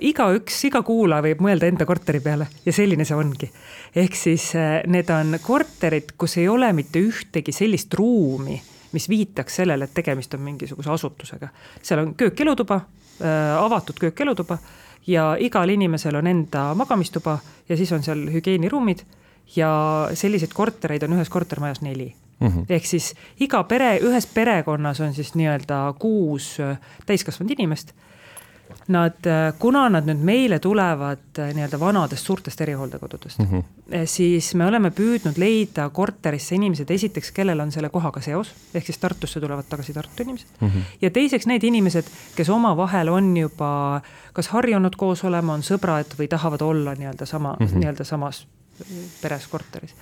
igaüks, 0.04 0.58
iga 0.68 0.82
kuulaja 0.86 1.24
võib 1.24 1.44
mõelda 1.46 1.70
enda 1.70 1.86
korteri 1.88 2.20
peale 2.20 2.48
ja 2.64 2.72
selline 2.76 3.06
see 3.08 3.16
ongi. 3.16 3.50
ehk 3.96 4.16
siis 4.16 4.50
need 4.86 5.10
on 5.14 5.38
korterid, 5.42 6.12
kus 6.18 6.36
ei 6.36 6.48
ole 6.48 6.72
mitte 6.76 7.00
ühtegi 7.00 7.54
sellist 7.56 7.94
ruumi 7.94 8.58
mis 8.92 9.08
viitaks 9.08 9.56
sellele, 9.60 9.84
et 9.84 9.94
tegemist 9.94 10.34
on 10.34 10.40
mingisuguse 10.40 10.90
asutusega. 10.90 11.48
seal 11.82 12.00
on 12.00 12.14
köök-elutuba 12.14 12.74
äh,, 12.74 13.56
avatud 13.64 13.98
köök-elutuba 14.00 14.58
ja 15.06 15.36
igal 15.40 15.68
inimesel 15.68 16.16
on 16.16 16.26
enda 16.26 16.74
magamistuba 16.74 17.38
ja 17.68 17.76
siis 17.76 17.92
on 17.92 18.02
seal 18.02 18.28
hügieeniruumid 18.32 19.04
ja 19.56 19.70
selliseid 20.14 20.52
kortereid 20.54 21.02
on 21.02 21.18
ühes 21.18 21.28
kortermajas 21.28 21.80
neli 21.80 22.14
mm 22.40 22.48
-hmm.. 22.48 22.66
ehk 22.68 22.86
siis 22.86 23.14
iga 23.40 23.62
pere, 23.64 23.98
ühes 23.98 24.26
perekonnas 24.34 25.00
on 25.00 25.14
siis 25.14 25.34
nii-öelda 25.34 25.94
kuus 25.98 26.56
äh, 26.60 26.78
täiskasvanud 27.06 27.56
inimest 27.58 27.94
Nad, 28.88 29.24
äh, 29.26 29.54
kuna 29.58 29.86
nad 29.88 30.04
nüüd 30.08 30.20
meile 30.24 30.58
tulevad 30.60 31.38
äh, 31.40 31.52
nii-öelda 31.56 31.78
vanadest 31.80 32.26
suurtest 32.26 32.60
erihooldekodudest 32.60 33.38
mm, 33.38 33.46
-hmm. 33.46 34.04
siis 34.04 34.54
me 34.54 34.66
oleme 34.66 34.90
püüdnud 34.90 35.38
leida 35.40 35.88
korterisse 35.88 36.54
inimesed, 36.54 36.90
esiteks, 36.90 37.30
kellel 37.32 37.60
on 37.60 37.72
selle 37.72 37.88
kohaga 37.88 38.20
seos, 38.20 38.52
ehk 38.74 38.86
siis 38.86 38.98
Tartusse 38.98 39.40
tulevad 39.40 39.64
tagasi 39.68 39.92
Tartu 39.92 40.22
inimesed 40.22 40.48
mm. 40.60 40.68
-hmm. 40.68 40.98
ja 41.00 41.10
teiseks 41.10 41.46
need 41.46 41.64
inimesed, 41.64 42.04
kes 42.36 42.48
omavahel 42.48 43.08
on 43.08 43.36
juba 43.36 44.00
kas 44.32 44.48
harjunud 44.48 44.96
koos 44.96 45.24
olema, 45.24 45.54
on 45.54 45.62
sõbrad 45.62 46.16
või 46.18 46.28
tahavad 46.28 46.60
olla 46.60 46.94
nii-öelda 46.94 47.26
sama 47.26 47.56
mm, 47.60 47.66
-hmm. 47.66 47.78
nii-öelda 47.78 48.04
samas 48.04 48.46
peres 49.22 49.46
korteris. 49.46 49.94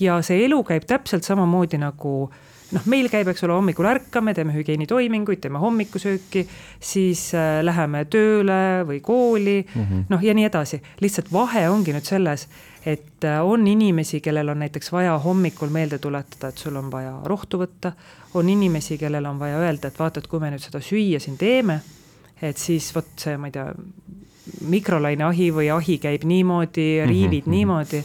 Ja 0.00 0.20
see 0.22 0.44
elu 0.44 0.62
käib 0.64 0.86
täpselt 0.88 1.26
samamoodi 1.26 1.80
nagu 1.80 2.30
noh, 2.74 2.86
meil 2.90 3.08
käib, 3.12 3.28
eks 3.32 3.44
ole, 3.46 3.56
hommikul 3.56 3.88
ärkame, 3.88 4.34
teeme 4.36 4.54
hügieenitoiminguid, 4.56 5.40
teeme 5.42 5.60
hommikusööki, 5.62 6.44
siis 6.80 7.28
äh, 7.36 7.60
läheme 7.64 8.04
tööle 8.12 8.84
või 8.88 9.00
kooli 9.04 9.58
mm 9.62 9.84
-hmm., 9.84 10.08
noh 10.12 10.24
ja 10.24 10.34
nii 10.34 10.48
edasi. 10.48 10.82
lihtsalt 11.00 11.32
vahe 11.32 11.68
ongi 11.68 11.94
nüüd 11.96 12.04
selles, 12.04 12.48
et 12.86 13.24
äh, 13.24 13.40
on 13.44 13.66
inimesi, 13.66 14.20
kellel 14.20 14.48
on 14.48 14.58
näiteks 14.58 14.92
vaja 14.92 15.18
hommikul 15.18 15.68
meelde 15.68 15.98
tuletada, 15.98 16.48
et 16.48 16.58
sul 16.58 16.76
on 16.76 16.90
vaja 16.92 17.18
rohtu 17.24 17.58
võtta, 17.58 17.92
on 18.34 18.48
inimesi, 18.48 18.98
kellel 18.98 19.26
on 19.26 19.38
vaja 19.38 19.58
öelda, 19.58 19.88
et 19.88 19.98
vaata, 19.98 20.20
et 20.20 20.26
kui 20.26 20.40
me 20.40 20.50
nüüd 20.50 20.62
seda 20.62 20.80
süüa 20.80 21.20
siin 21.20 21.38
teeme, 21.38 21.80
et 22.42 22.56
siis 22.56 22.94
vot 22.94 23.08
see, 23.16 23.36
ma 23.36 23.48
ei 23.48 23.52
tea, 23.52 23.72
mikrolaineahi 24.60 25.50
või 25.52 25.68
ahi 25.72 25.98
käib 25.98 26.24
niimoodi, 26.24 27.04
riivid 27.06 27.46
mm 27.46 27.52
-hmm. 27.52 27.56
niimoodi. 27.56 28.04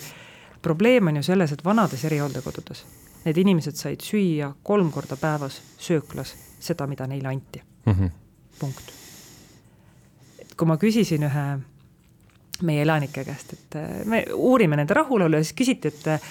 Probleem 0.64 1.08
on 1.12 1.22
ju 1.22 1.24
selles, 1.24 1.52
et 1.52 1.66
vanades 1.66 2.06
erihooldekodudes 2.06 2.86
need 3.26 3.40
inimesed 3.40 3.78
said 3.80 4.04
süüa 4.04 4.52
kolm 4.64 4.92
korda 4.92 5.18
päevas 5.20 5.60
sööklas 5.80 6.34
seda, 6.64 6.88
mida 6.88 7.08
neile 7.08 7.32
anti 7.32 7.62
mm. 7.86 7.94
-hmm. 7.94 8.10
punkt. 8.60 8.92
et 10.40 10.56
kui 10.56 10.68
ma 10.68 10.78
küsisin 10.78 11.24
ühe 11.24 11.46
meie 12.62 12.82
elanike 12.82 13.24
käest, 13.24 13.54
et 13.54 13.76
äh, 13.76 14.06
me 14.06 14.26
uurime 14.34 14.76
nende 14.76 14.94
rahulolu 14.94 15.36
ja 15.36 15.44
siis 15.44 15.56
küsiti, 15.58 15.88
et 15.88 16.08
äh, 16.08 16.22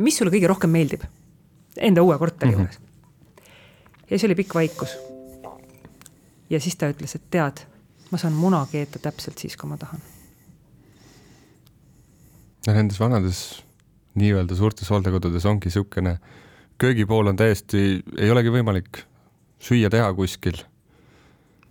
mis 0.00 0.16
sulle 0.16 0.30
kõige 0.30 0.48
rohkem 0.48 0.70
meeldib 0.70 1.02
enda 1.76 2.02
uue 2.02 2.18
korteri 2.18 2.52
mm 2.52 2.56
-hmm. 2.56 2.60
juures. 2.60 2.78
ja 4.02 4.18
siis 4.18 4.24
oli 4.24 4.34
pikk 4.34 4.54
vaikus. 4.54 4.96
ja 6.50 6.60
siis 6.60 6.76
ta 6.76 6.90
ütles, 6.90 7.14
et 7.14 7.30
tead, 7.30 7.66
ma 8.10 8.18
saan 8.18 8.32
muna 8.32 8.66
keeta 8.72 8.98
täpselt 8.98 9.38
siis, 9.38 9.56
kui 9.56 9.68
ma 9.68 9.76
tahan. 9.76 10.00
no 12.66 12.72
nendes 12.72 13.00
vanades 13.00 13.63
nii-öelda 14.14 14.54
suurtes 14.54 14.90
hooldekodudes 14.90 15.46
ongi 15.46 15.70
niisugune, 15.70 16.18
köögipool 16.78 17.32
on 17.32 17.36
täiesti, 17.36 18.02
ei 18.18 18.30
olegi 18.30 18.52
võimalik 18.54 19.04
süüa 19.62 19.90
teha 19.90 20.12
kuskil 20.14 20.62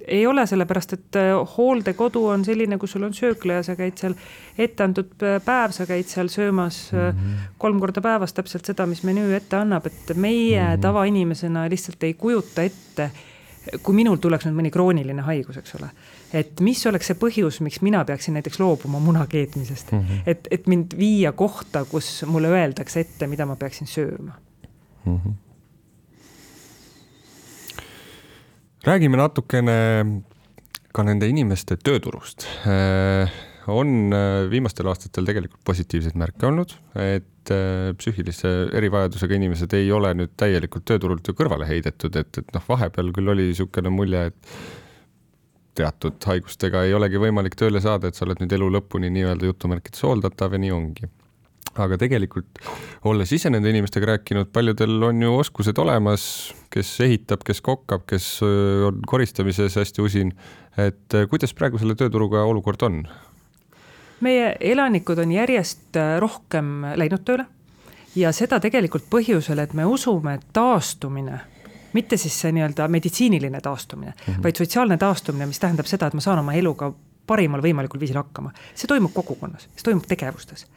ei 0.08 0.28
ole, 0.28 0.46
sellepärast 0.48 0.94
et 0.94 1.16
äh, 1.16 1.32
hooldekodu 1.58 2.26
on 2.28 2.46
selline, 2.46 2.78
kus 2.78 2.96
sul 2.96 3.06
on 3.08 3.14
söökla 3.16 3.60
ja 3.60 3.64
sa 3.64 3.76
käid 3.80 4.00
seal 4.00 4.16
etteantud 4.60 5.14
päev, 5.46 5.72
sa 5.76 5.88
käid 5.88 6.10
seal 6.12 6.28
söömas 6.28 6.90
mm 6.92 7.00
-hmm. 7.00 7.46
kolm 7.58 7.80
korda 7.80 8.02
päevas 8.02 8.34
täpselt 8.34 8.66
seda, 8.66 8.86
mis 8.86 9.04
menüü 9.04 9.36
ette 9.36 9.56
annab, 9.58 9.86
et 9.86 10.16
meie 10.16 10.62
mm 10.62 10.74
-hmm. 10.74 10.82
tavainimesena 10.82 11.70
lihtsalt 11.70 12.04
ei 12.04 12.14
kujuta 12.14 12.64
ette, 12.64 13.12
kui 13.84 13.96
minul 13.96 14.20
tuleks 14.22 14.46
nüüd 14.48 14.58
mõni 14.58 14.72
krooniline 14.74 15.26
haigus, 15.28 15.58
eks 15.62 15.76
ole 15.80 15.90
et 16.34 16.64
mis 16.66 16.82
oleks 16.90 17.12
see 17.12 17.20
põhjus, 17.20 17.60
miks 17.66 17.82
mina 17.86 18.02
peaksin 18.08 18.38
näiteks 18.38 18.60
loobuma 18.62 19.00
muna 19.04 19.26
keetmisest 19.30 19.94
mm, 19.94 20.00
-hmm. 20.00 20.26
et, 20.26 20.48
et 20.52 20.68
mind 20.68 20.98
viia 20.98 21.32
kohta, 21.32 21.86
kus 21.86 22.26
mulle 22.28 22.50
öeldakse 22.52 23.00
ette, 23.06 23.28
mida 23.28 23.46
ma 23.46 23.56
peaksin 23.56 23.88
sööma 23.88 24.34
mm. 25.06 25.18
-hmm. 25.18 25.34
räägime 28.84 29.18
natukene 29.18 29.78
ka 30.94 31.04
nende 31.04 31.28
inimeste 31.28 31.78
tööturust. 31.78 32.46
Äh, 32.70 33.32
on 33.68 34.14
äh, 34.14 34.50
viimastel 34.50 34.88
aastatel 34.88 35.26
tegelikult 35.26 35.64
positiivseid 35.66 36.18
märke 36.20 36.46
olnud, 36.46 36.76
et 36.96 37.26
äh, 37.52 37.92
psüühilise 37.98 38.52
erivajadusega 38.78 39.36
inimesed 39.40 39.74
ei 39.78 39.90
ole 39.92 40.14
nüüd 40.18 40.36
täielikult 40.40 40.86
tööturult 40.90 41.28
ju 41.28 41.36
kõrvale 41.38 41.68
heidetud, 41.70 42.16
et, 42.20 42.40
et 42.40 42.56
noh, 42.56 42.64
vahepeal 42.70 43.12
küll 43.16 43.34
oli 43.34 43.50
niisugune 43.50 43.92
mulje, 43.94 44.30
et 44.32 44.56
teatud 45.78 46.22
haigustega 46.30 46.84
ei 46.86 46.94
olegi 46.94 47.20
võimalik 47.22 47.58
tööle 47.58 47.82
saada, 47.82 48.10
et 48.10 48.18
sa 48.18 48.28
oled 48.28 48.44
nüüd 48.44 48.54
elu 48.56 48.70
lõpuni 48.78 49.10
nii-öelda 49.14 49.50
jutumärkides 49.50 50.06
hooldatav 50.06 50.54
ja 50.54 50.62
nii 50.62 50.74
ongi. 50.76 51.10
aga 51.74 51.98
tegelikult, 51.98 52.60
olles 53.10 53.32
ise 53.34 53.50
nende 53.50 53.72
inimestega 53.74 54.12
rääkinud, 54.12 54.52
paljudel 54.54 55.08
on 55.08 55.24
ju 55.26 55.32
oskused 55.40 55.80
olemas, 55.82 56.26
kes 56.70 56.92
ehitab, 57.02 57.42
kes 57.48 57.64
kokkab, 57.66 58.06
kes 58.06 58.28
on 58.46 59.02
koristamises 59.10 59.80
hästi 59.82 60.02
usin. 60.06 60.34
et 60.78 61.18
kuidas 61.32 61.54
praegu 61.58 61.82
selle 61.82 61.98
tööturuga 61.98 62.46
olukord 62.46 62.86
on? 62.86 63.02
Meie 64.24 64.56
elanikud 64.60 65.20
on 65.20 65.32
järjest 65.32 66.00
rohkem 66.20 66.82
läinud 66.96 67.26
tööle 67.28 67.46
ja 68.16 68.32
seda 68.32 68.60
tegelikult 68.64 69.10
põhjusel, 69.12 69.60
et 69.60 69.74
me 69.74 69.86
usume, 69.86 70.38
et 70.40 70.46
taastumine 70.54 71.40
mitte 71.94 72.18
siis 72.18 72.36
see 72.42 72.52
nii-öelda 72.52 72.88
meditsiiniline 72.88 73.62
taastumine 73.62 74.12
mm, 74.12 74.34
-hmm. 74.34 74.44
vaid 74.44 74.56
sotsiaalne 74.56 74.98
taastumine, 74.98 75.46
mis 75.46 75.60
tähendab 75.60 75.86
seda, 75.86 76.08
et 76.08 76.14
ma 76.14 76.22
saan 76.22 76.40
oma 76.40 76.54
eluga 76.54 76.94
parimal 77.28 77.62
võimalikul 77.62 78.00
viisil 78.00 78.18
hakkama. 78.20 78.52
see 78.76 78.88
toimub 78.88 79.14
kogukonnas, 79.14 79.68
see 79.76 79.84
toimub 79.84 80.08
tegevustes. 80.08 80.68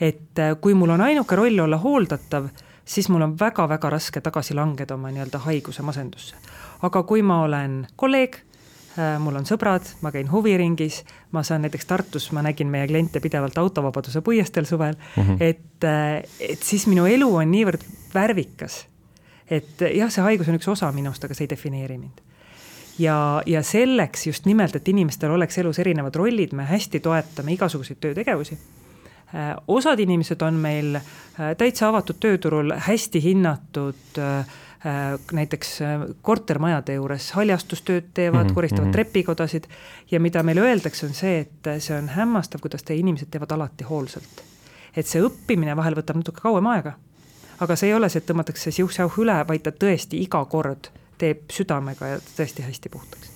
et 0.00 0.38
äh, 0.38 0.56
kui 0.60 0.74
mul 0.74 0.90
on 0.90 1.00
ainuke 1.00 1.36
roll 1.36 1.58
olla 1.58 1.76
hooldatav, 1.78 2.48
siis 2.84 3.08
mul 3.08 3.22
on 3.22 3.38
väga-väga 3.38 3.90
raske 3.90 4.20
tagasi 4.20 4.54
langeda 4.54 4.94
oma 4.94 5.10
nii-öelda 5.10 5.38
haiguse 5.38 5.82
masendusse. 5.82 6.36
aga 6.82 7.02
kui 7.02 7.22
ma 7.22 7.42
olen 7.42 7.86
kolleeg, 7.96 8.34
äh, 8.34 8.53
mul 9.18 9.34
on 9.34 9.46
sõbrad, 9.48 9.88
ma 10.06 10.12
käin 10.14 10.28
huviringis, 10.30 11.00
ma 11.34 11.42
saan 11.42 11.64
näiteks 11.66 11.86
Tartus, 11.90 12.28
ma 12.32 12.44
nägin 12.46 12.68
meie 12.70 12.86
kliente 12.86 13.20
pidevalt 13.20 13.58
autovabaduse 13.58 14.20
puiesteel 14.22 14.68
suvel 14.70 14.94
mm, 14.94 15.22
-hmm. 15.22 15.36
et, 15.40 15.84
äh, 15.84 16.22
et 16.40 16.62
siis 16.62 16.86
minu 16.86 17.06
elu 17.06 17.30
on 17.36 17.50
niivõrd 17.50 17.82
värvikas 18.14 18.84
et 19.50 19.84
jah, 19.94 20.12
see 20.12 20.24
haigus 20.24 20.48
on 20.48 20.58
üks 20.58 20.68
osa 20.72 20.90
minust, 20.94 21.24
aga 21.24 21.36
see 21.36 21.46
ei 21.46 21.52
defineeri 21.52 21.98
mind. 21.98 22.22
ja, 22.98 23.42
ja 23.46 23.62
selleks 23.62 24.26
just 24.26 24.46
nimelt, 24.46 24.76
et 24.76 24.88
inimestel 24.88 25.34
oleks 25.34 25.58
elus 25.58 25.78
erinevad 25.82 26.14
rollid, 26.16 26.54
me 26.54 26.66
hästi 26.68 27.00
toetame 27.04 27.56
igasuguseid 27.56 28.00
töötegevusi 28.00 28.56
äh, 29.34 29.54
osad 29.68 30.00
inimesed 30.00 30.42
on 30.42 30.60
meil 30.62 30.96
äh, 30.96 31.52
täitsa 31.58 31.90
avatud 31.90 32.20
tööturul 32.20 32.74
hästi 32.88 33.22
hinnatud 33.22 34.22
äh, 34.22 34.60
näiteks 35.32 35.78
kortermajade 36.22 36.98
juures 36.98 37.30
haljastustööd 37.32 38.10
teevad 38.14 38.42
mm, 38.42 38.50
-hmm. 38.50 38.54
koristavad 38.54 38.84
mhm. 38.84 38.92
trepikodasid 38.92 39.64
ja 40.10 40.20
mida 40.20 40.42
meile 40.42 40.60
öeldakse, 40.60 41.06
on 41.06 41.14
see, 41.14 41.38
et 41.40 41.70
see 41.80 41.96
on 41.98 42.08
hämmastav, 42.08 42.60
kuidas 42.60 42.82
teie 42.82 43.00
inimesed 43.00 43.30
teevad 43.30 43.50
alati 43.56 43.84
hoolsalt. 43.84 44.44
et 44.96 45.06
see 45.06 45.22
õppimine 45.22 45.76
vahel 45.76 45.96
võtab 45.96 46.20
natuke 46.20 46.40
kauem 46.40 46.66
aega 46.66 46.92
aga 47.60 47.76
see 47.76 47.88
ei 47.88 47.94
ole 47.94 48.08
see, 48.08 48.22
et 48.22 48.28
tõmmatakse 48.30 48.72
siuh-säuh 48.74 49.18
üle, 49.22 49.36
vaid 49.48 49.64
ta 49.64 49.72
tõesti 49.72 50.20
iga 50.22 50.44
kord 50.50 50.90
teeb 51.20 51.50
südamega 51.52 52.14
ja 52.14 52.22
tõesti 52.36 52.64
hästi 52.66 52.92
puhtaks. 52.92 53.30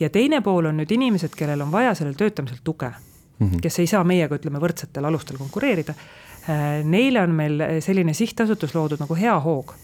ja 0.00 0.10
teine 0.10 0.40
pool 0.40 0.70
on 0.70 0.80
nüüd 0.80 0.92
inimesed, 0.94 1.34
kellel 1.36 1.62
on 1.62 1.72
vaja 1.72 1.94
sellel 1.94 2.14
töötamisel 2.14 2.58
tuge 2.64 2.90
mm, 2.90 3.46
-hmm. 3.46 3.60
kes 3.62 3.78
ei 3.78 3.86
saa 3.86 4.04
meiega, 4.04 4.34
ütleme, 4.34 4.60
võrdsetel 4.60 5.04
alustel 5.04 5.38
konkureerida. 5.38 5.94
Äh, 6.48 6.84
neile 6.84 7.22
on 7.22 7.30
meil 7.30 7.62
selline 7.80 8.14
sihtasutus 8.14 8.74
loodud 8.74 9.00
nagu 9.00 9.14
Hea 9.14 9.40
Hoog 9.40 9.74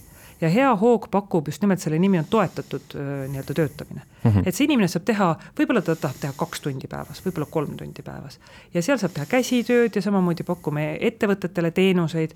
ja 0.41 0.49
Hea 0.49 0.77
Hoog 0.77 1.09
pakub 1.11 1.49
just 1.49 1.63
nimelt, 1.63 1.81
selle 1.81 1.99
nimi 1.99 2.19
on 2.19 2.29
toetatud 2.31 2.97
äh, 2.97 3.31
nii-öelda 3.31 3.55
töötamine 3.55 4.03
mm. 4.03 4.31
-hmm. 4.31 4.43
et 4.47 4.55
see 4.55 4.65
inimene 4.65 4.89
saab 4.89 5.05
teha, 5.05 5.31
võib-olla 5.59 5.83
ta 5.83 5.97
tahab 5.97 6.21
teha 6.21 6.33
kaks 6.37 6.61
tundi 6.61 6.91
päevas, 6.91 7.23
võib-olla 7.27 7.47
kolm 7.51 7.77
tundi 7.77 8.03
päevas 8.03 8.41
ja 8.75 8.83
seal 8.83 8.99
saab 8.99 9.13
teha 9.15 9.27
käsitööd 9.27 9.97
ja 9.97 10.03
samamoodi 10.03 10.43
pakume 10.43 10.97
ettevõtetele 11.01 11.71
teenuseid 11.71 12.35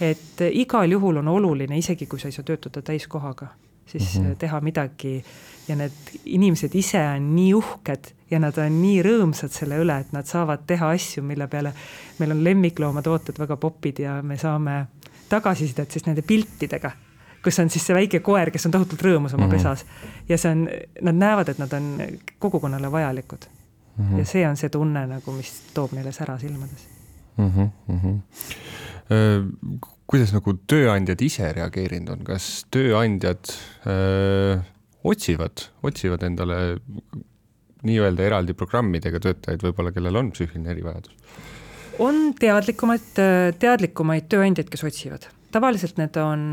et 0.00 0.42
igal 0.52 0.90
juhul 0.92 1.22
on 1.22 1.28
oluline, 1.28 1.78
isegi 1.78 2.06
kui 2.06 2.20
sa 2.20 2.28
ei 2.28 2.34
saa 2.36 2.44
töötada 2.44 2.82
täiskohaga, 2.82 3.48
siis 3.86 4.18
mm 4.18 4.26
-hmm. 4.26 4.36
teha 4.36 4.60
midagi 4.60 5.24
ja 5.68 5.76
need 5.76 5.92
inimesed 6.24 6.74
ise 6.74 7.00
on 7.00 7.34
nii 7.36 7.54
uhked 7.54 8.12
ja 8.30 8.38
nad 8.38 8.58
on 8.58 8.82
nii 8.82 9.02
rõõmsad 9.02 9.48
selle 9.54 9.78
üle, 9.78 9.98
et 10.00 10.12
nad 10.12 10.26
saavad 10.26 10.66
teha 10.66 10.90
asju, 10.90 11.22
mille 11.22 11.46
peale 11.46 11.72
meil 12.18 12.30
on 12.30 12.44
lemmikloomatooded 12.44 13.38
väga 13.38 13.56
popid 13.56 13.98
ja 13.98 14.22
me 14.22 14.36
saame 14.36 14.86
tagasisidet 15.28 15.90
siis 15.90 16.06
nende 16.06 16.22
piltidega, 16.22 16.90
kus 17.46 17.60
on 17.62 17.70
siis 17.70 17.86
see 17.86 17.94
väike 17.96 18.20
koer, 18.26 18.50
kes 18.54 18.66
on 18.66 18.74
tohutult 18.74 19.02
rõõmus 19.06 19.34
oma 19.36 19.46
mm 19.46 19.52
-hmm. 19.52 19.56
pesas 19.56 19.84
ja 20.28 20.38
see 20.38 20.52
on, 20.52 20.66
nad 21.08 21.20
näevad, 21.22 21.52
et 21.52 21.62
nad 21.62 21.72
on 21.78 21.92
kogukonnale 22.42 22.90
vajalikud 22.92 23.46
mm. 23.46 24.04
-hmm. 24.04 24.18
ja 24.18 24.24
see 24.24 24.46
on 24.48 24.56
see 24.56 24.70
tunne 24.70 25.06
nagu, 25.06 25.32
mis 25.36 25.52
toob 25.74 25.94
neile 25.96 26.12
sära 26.12 26.38
silmades 26.38 26.88
mm. 27.36 27.50
-hmm, 27.50 27.68
mm 27.88 28.00
-hmm. 28.00 29.78
kuidas 30.06 30.32
nagu 30.32 30.58
tööandjad 30.66 31.22
ise 31.22 31.52
reageerinud 31.52 32.08
on, 32.08 32.24
kas 32.24 32.66
tööandjad 32.70 33.54
öö, 33.86 34.58
otsivad, 35.04 35.70
otsivad 35.82 36.22
endale 36.22 36.56
nii-öelda 37.86 38.22
eraldi 38.22 38.54
programmidega 38.54 39.20
töötajaid 39.20 39.62
võib-olla, 39.62 39.92
kellel 39.94 40.16
on 40.16 40.32
psüühiline 40.34 40.70
erivajadus? 40.70 41.14
on 41.98 42.34
teadlikumaid, 42.40 43.14
teadlikumaid 43.58 44.28
tööandjaid, 44.32 44.68
kes 44.72 44.84
otsivad. 44.84 45.28
Tavaliselt 45.56 45.96
need 46.00 46.20
on 46.20 46.46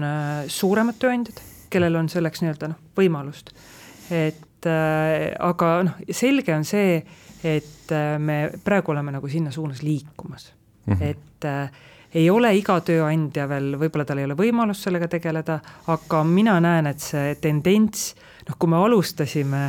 suuremad 0.48 0.98
tööandjad, 1.02 1.44
kellel 1.74 2.00
on 2.00 2.10
selleks 2.12 2.44
nii-öelda 2.44 2.72
noh, 2.72 2.82
võimalust. 2.98 3.54
et 4.14 4.68
äh, 4.70 5.32
aga 5.40 5.72
noh, 5.88 6.02
selge 6.12 6.56
on 6.56 6.66
see, 6.68 7.00
et 7.44 7.92
äh, 7.92 8.18
me 8.20 8.38
praegu 8.64 8.94
oleme 8.94 9.14
nagu 9.16 9.28
sinna 9.32 9.52
suunas 9.52 9.84
liikumas 9.84 10.54
mm, 10.86 10.94
-hmm. 10.94 11.04
et 11.04 11.46
äh, 11.46 11.72
ei 12.14 12.30
ole 12.30 12.52
iga 12.56 12.78
tööandja 12.86 13.48
veel, 13.50 13.74
võib-olla 13.80 14.06
tal 14.06 14.22
ei 14.22 14.28
ole 14.28 14.38
võimalust 14.38 14.86
sellega 14.86 15.08
tegeleda, 15.10 15.60
aga 15.88 16.24
mina 16.24 16.60
näen, 16.62 16.88
et 16.88 17.02
see 17.02 17.36
tendents, 17.42 18.14
noh, 18.48 18.58
kui 18.60 18.70
me 18.70 18.78
alustasime, 18.78 19.64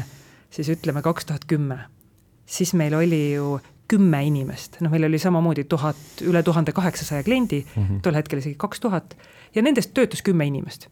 siis 0.51 0.69
ütleme 0.69 1.03
kaks 1.03 1.31
tuhat 1.31 1.47
kümme, 1.49 1.79
siis 2.47 2.75
meil 2.75 2.95
oli 2.95 3.23
ju 3.35 3.59
kümme 3.89 4.23
inimest, 4.27 4.79
noh, 4.81 4.93
meil 4.93 5.05
oli 5.05 5.19
samamoodi 5.21 5.65
tuhat, 5.69 5.97
üle 6.25 6.43
tuhande 6.43 6.73
kaheksasaja 6.73 7.23
kliendi 7.23 7.65
mm, 7.65 7.83
-hmm. 7.83 8.03
tol 8.03 8.17
hetkel 8.17 8.41
isegi 8.41 8.57
kaks 8.59 8.81
tuhat 8.81 9.17
ja 9.55 9.63
nendest 9.63 9.95
töötas 9.95 10.23
kümme 10.23 10.47
inimest. 10.47 10.89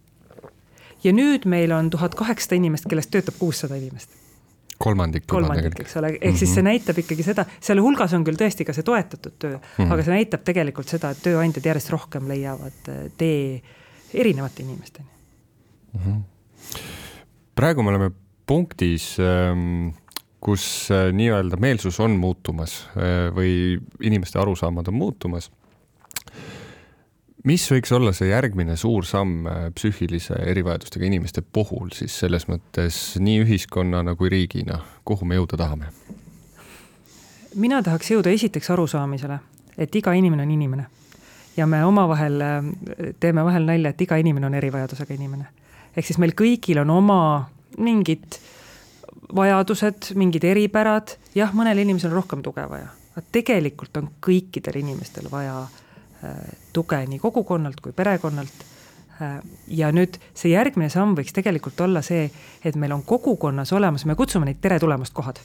ja 1.04 1.12
nüüd 1.12 1.46
meil 1.48 1.72
on 1.72 1.90
tuhat 1.90 2.14
kaheksasada 2.14 2.56
inimest, 2.56 2.86
kellest 2.88 3.10
töötab 3.10 3.34
kuussada 3.38 3.74
inimest 3.74 4.10
kolmandik. 4.82 5.26
kolmandik, 5.26 5.80
eks 5.80 5.96
ole, 5.96 6.08
ehk 6.08 6.20
mm 6.24 6.30
-hmm. 6.30 6.38
siis 6.38 6.54
see 6.54 6.62
mhm. 6.62 6.68
näitab 6.70 6.98
ikkagi 6.98 7.22
seda, 7.22 7.46
selle 7.60 7.84
hulgas 7.84 8.12
on 8.12 8.24
küll 8.24 8.38
tõesti 8.40 8.66
ka 8.66 8.72
see 8.72 8.82
toetatud 8.82 9.38
töö 9.38 9.56
mm, 9.56 9.62
-hmm. 9.78 9.92
aga 9.92 10.02
see 10.02 10.14
näitab 10.14 10.44
tegelikult 10.44 10.88
seda, 10.88 11.10
et 11.10 11.22
tööandjad 11.22 11.66
järjest 11.70 11.90
rohkem 11.90 12.28
leiavad 12.28 12.88
äh, 12.88 13.06
tee 13.18 13.62
erinevate 14.14 14.62
inimesteni 14.62 15.08
mm. 15.92 16.00
-hmm. 16.00 16.20
praegu 17.54 17.82
me 17.82 17.94
oleme 17.94 18.10
punktis 18.46 19.16
ähm 19.20 20.01
kus 20.42 20.90
äh, 20.90 21.12
nii-öelda 21.14 21.56
meelsus 21.56 22.00
on 22.00 22.16
muutumas 22.18 22.88
äh, 22.96 23.30
või 23.34 23.78
inimeste 24.02 24.38
arusaamad 24.38 24.88
on 24.88 24.94
muutumas. 24.94 25.50
mis 27.44 27.66
võiks 27.70 27.92
olla 27.94 28.12
see 28.12 28.28
järgmine 28.28 28.76
suur 28.76 29.06
samm 29.06 29.46
äh, 29.46 29.68
psüühilise 29.74 30.34
erivajadustega 30.46 31.06
inimeste 31.06 31.42
puhul 31.42 31.92
siis 31.94 32.18
selles 32.24 32.48
mõttes 32.50 32.98
nii 33.18 33.44
ühiskonnana 33.44 34.16
kui 34.18 34.28
riigina, 34.28 34.80
kuhu 35.04 35.24
me 35.24 35.38
jõuda 35.38 35.56
tahame? 35.56 35.92
mina 37.54 37.82
tahaks 37.82 38.10
jõuda 38.10 38.32
esiteks 38.34 38.70
arusaamisele, 38.70 39.38
et 39.78 39.94
iga 39.94 40.12
inimene 40.12 40.42
on 40.42 40.50
inimene 40.50 40.86
ja 41.56 41.66
me 41.66 41.84
omavahel 41.84 42.42
teeme 43.20 43.44
vahel 43.44 43.68
nalja, 43.68 43.92
et 43.92 44.00
iga 44.00 44.16
inimene 44.16 44.46
on 44.46 44.54
erivajadusega 44.58 45.14
inimene. 45.14 45.46
ehk 45.96 46.06
siis 46.06 46.18
meil 46.18 46.34
kõigil 46.34 46.82
on 46.82 46.90
oma 46.90 47.20
mingid 47.78 48.26
äh, 48.26 48.61
vajadused, 49.34 50.12
mingid 50.18 50.44
eripärad, 50.44 51.16
jah, 51.36 51.54
mõnel 51.56 51.82
inimesel 51.82 52.12
on 52.12 52.20
rohkem 52.20 52.42
tuge 52.44 52.64
vaja, 52.68 52.90
aga 53.14 53.24
tegelikult 53.34 53.96
on 54.00 54.10
kõikidel 54.24 54.80
inimestel 54.82 55.30
vaja 55.32 55.62
äh, 55.64 56.36
tuge 56.72 57.00
nii 57.08 57.20
kogukonnalt 57.22 57.80
kui 57.80 57.96
perekonnalt 57.96 58.64
äh,. 59.20 59.40
ja 59.68 59.92
nüüd 59.92 60.18
see 60.34 60.52
järgmine 60.52 60.90
samm 60.92 61.16
võiks 61.18 61.34
tegelikult 61.36 61.80
olla 61.80 62.02
see, 62.02 62.28
et 62.64 62.76
meil 62.76 62.92
on 62.92 63.02
kogukonnas 63.08 63.72
olemas, 63.72 64.06
me 64.06 64.18
kutsume 64.18 64.48
neid 64.48 64.60
tere 64.60 64.80
tulemast 64.82 65.14
kohad. 65.14 65.40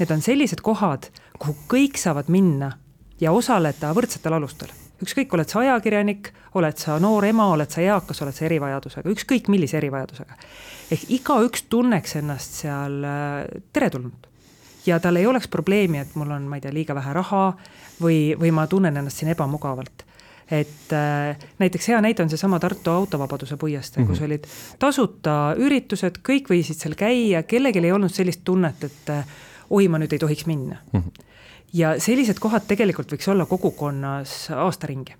Need 0.00 0.10
on 0.10 0.22
sellised 0.24 0.62
kohad, 0.64 1.10
kuhu 1.38 1.56
kõik 1.68 1.98
saavad 2.00 2.30
minna 2.32 2.72
ja 3.20 3.32
osaleda 3.36 3.92
võrdsetel 3.94 4.38
alustel 4.38 4.72
ükskõik, 5.04 5.34
oled 5.36 5.48
sa 5.48 5.60
ajakirjanik, 5.62 6.32
oled 6.58 6.80
sa 6.80 6.98
noor 7.02 7.24
ema, 7.28 7.46
oled 7.54 7.70
sa 7.70 7.82
eakas, 7.84 8.22
oled 8.24 8.36
sa 8.36 8.44
erivajadusega, 8.48 9.10
ükskõik 9.10 9.48
millise 9.52 9.78
erivajadusega. 9.80 10.36
ehk 10.90 11.06
igaüks 11.16 11.64
tunneks 11.68 12.16
ennast 12.16 12.60
seal 12.62 13.04
äh, 13.04 13.62
teretulnud. 13.72 14.28
ja 14.86 15.00
tal 15.00 15.16
ei 15.16 15.26
oleks 15.26 15.48
probleemi, 15.48 15.98
et 15.98 16.14
mul 16.14 16.30
on, 16.30 16.48
ma 16.48 16.56
ei 16.56 16.60
tea, 16.60 16.72
liiga 16.72 16.94
vähe 16.94 17.12
raha 17.12 17.56
või, 18.00 18.36
või 18.40 18.50
ma 18.50 18.66
tunnen 18.66 18.96
ennast 18.96 19.16
siin 19.16 19.32
ebamugavalt 19.32 20.06
et 20.50 20.92
äh, 20.92 21.36
näiteks 21.58 21.88
hea 21.88 22.00
näide 22.00 22.22
on 22.22 22.30
seesama 22.30 22.58
Tartu 22.58 22.90
autovabaduse 22.90 23.56
puiestee 23.56 24.02
mm, 24.02 24.06
-hmm. 24.06 24.10
kus 24.10 24.22
olid 24.26 24.44
tasuta 24.78 25.54
üritused, 25.56 26.18
kõik 26.28 26.50
võisid 26.50 26.80
seal 26.80 26.94
käia, 26.98 27.42
kellelgi 27.42 27.78
ei 27.78 27.92
olnud 27.92 28.10
sellist 28.10 28.40
tunnet, 28.44 28.84
et 28.84 29.10
äh, 29.14 29.26
oi, 29.70 29.88
ma 29.88 29.98
nüüd 30.02 30.12
ei 30.12 30.18
tohiks 30.18 30.46
minna 30.46 30.76
mm. 30.92 31.00
-hmm 31.00 31.29
ja 31.72 31.94
sellised 32.00 32.38
kohad 32.42 32.66
tegelikult 32.68 33.12
võiks 33.14 33.28
olla 33.30 33.46
kogukonnas 33.46 34.50
aastaringi, 34.56 35.14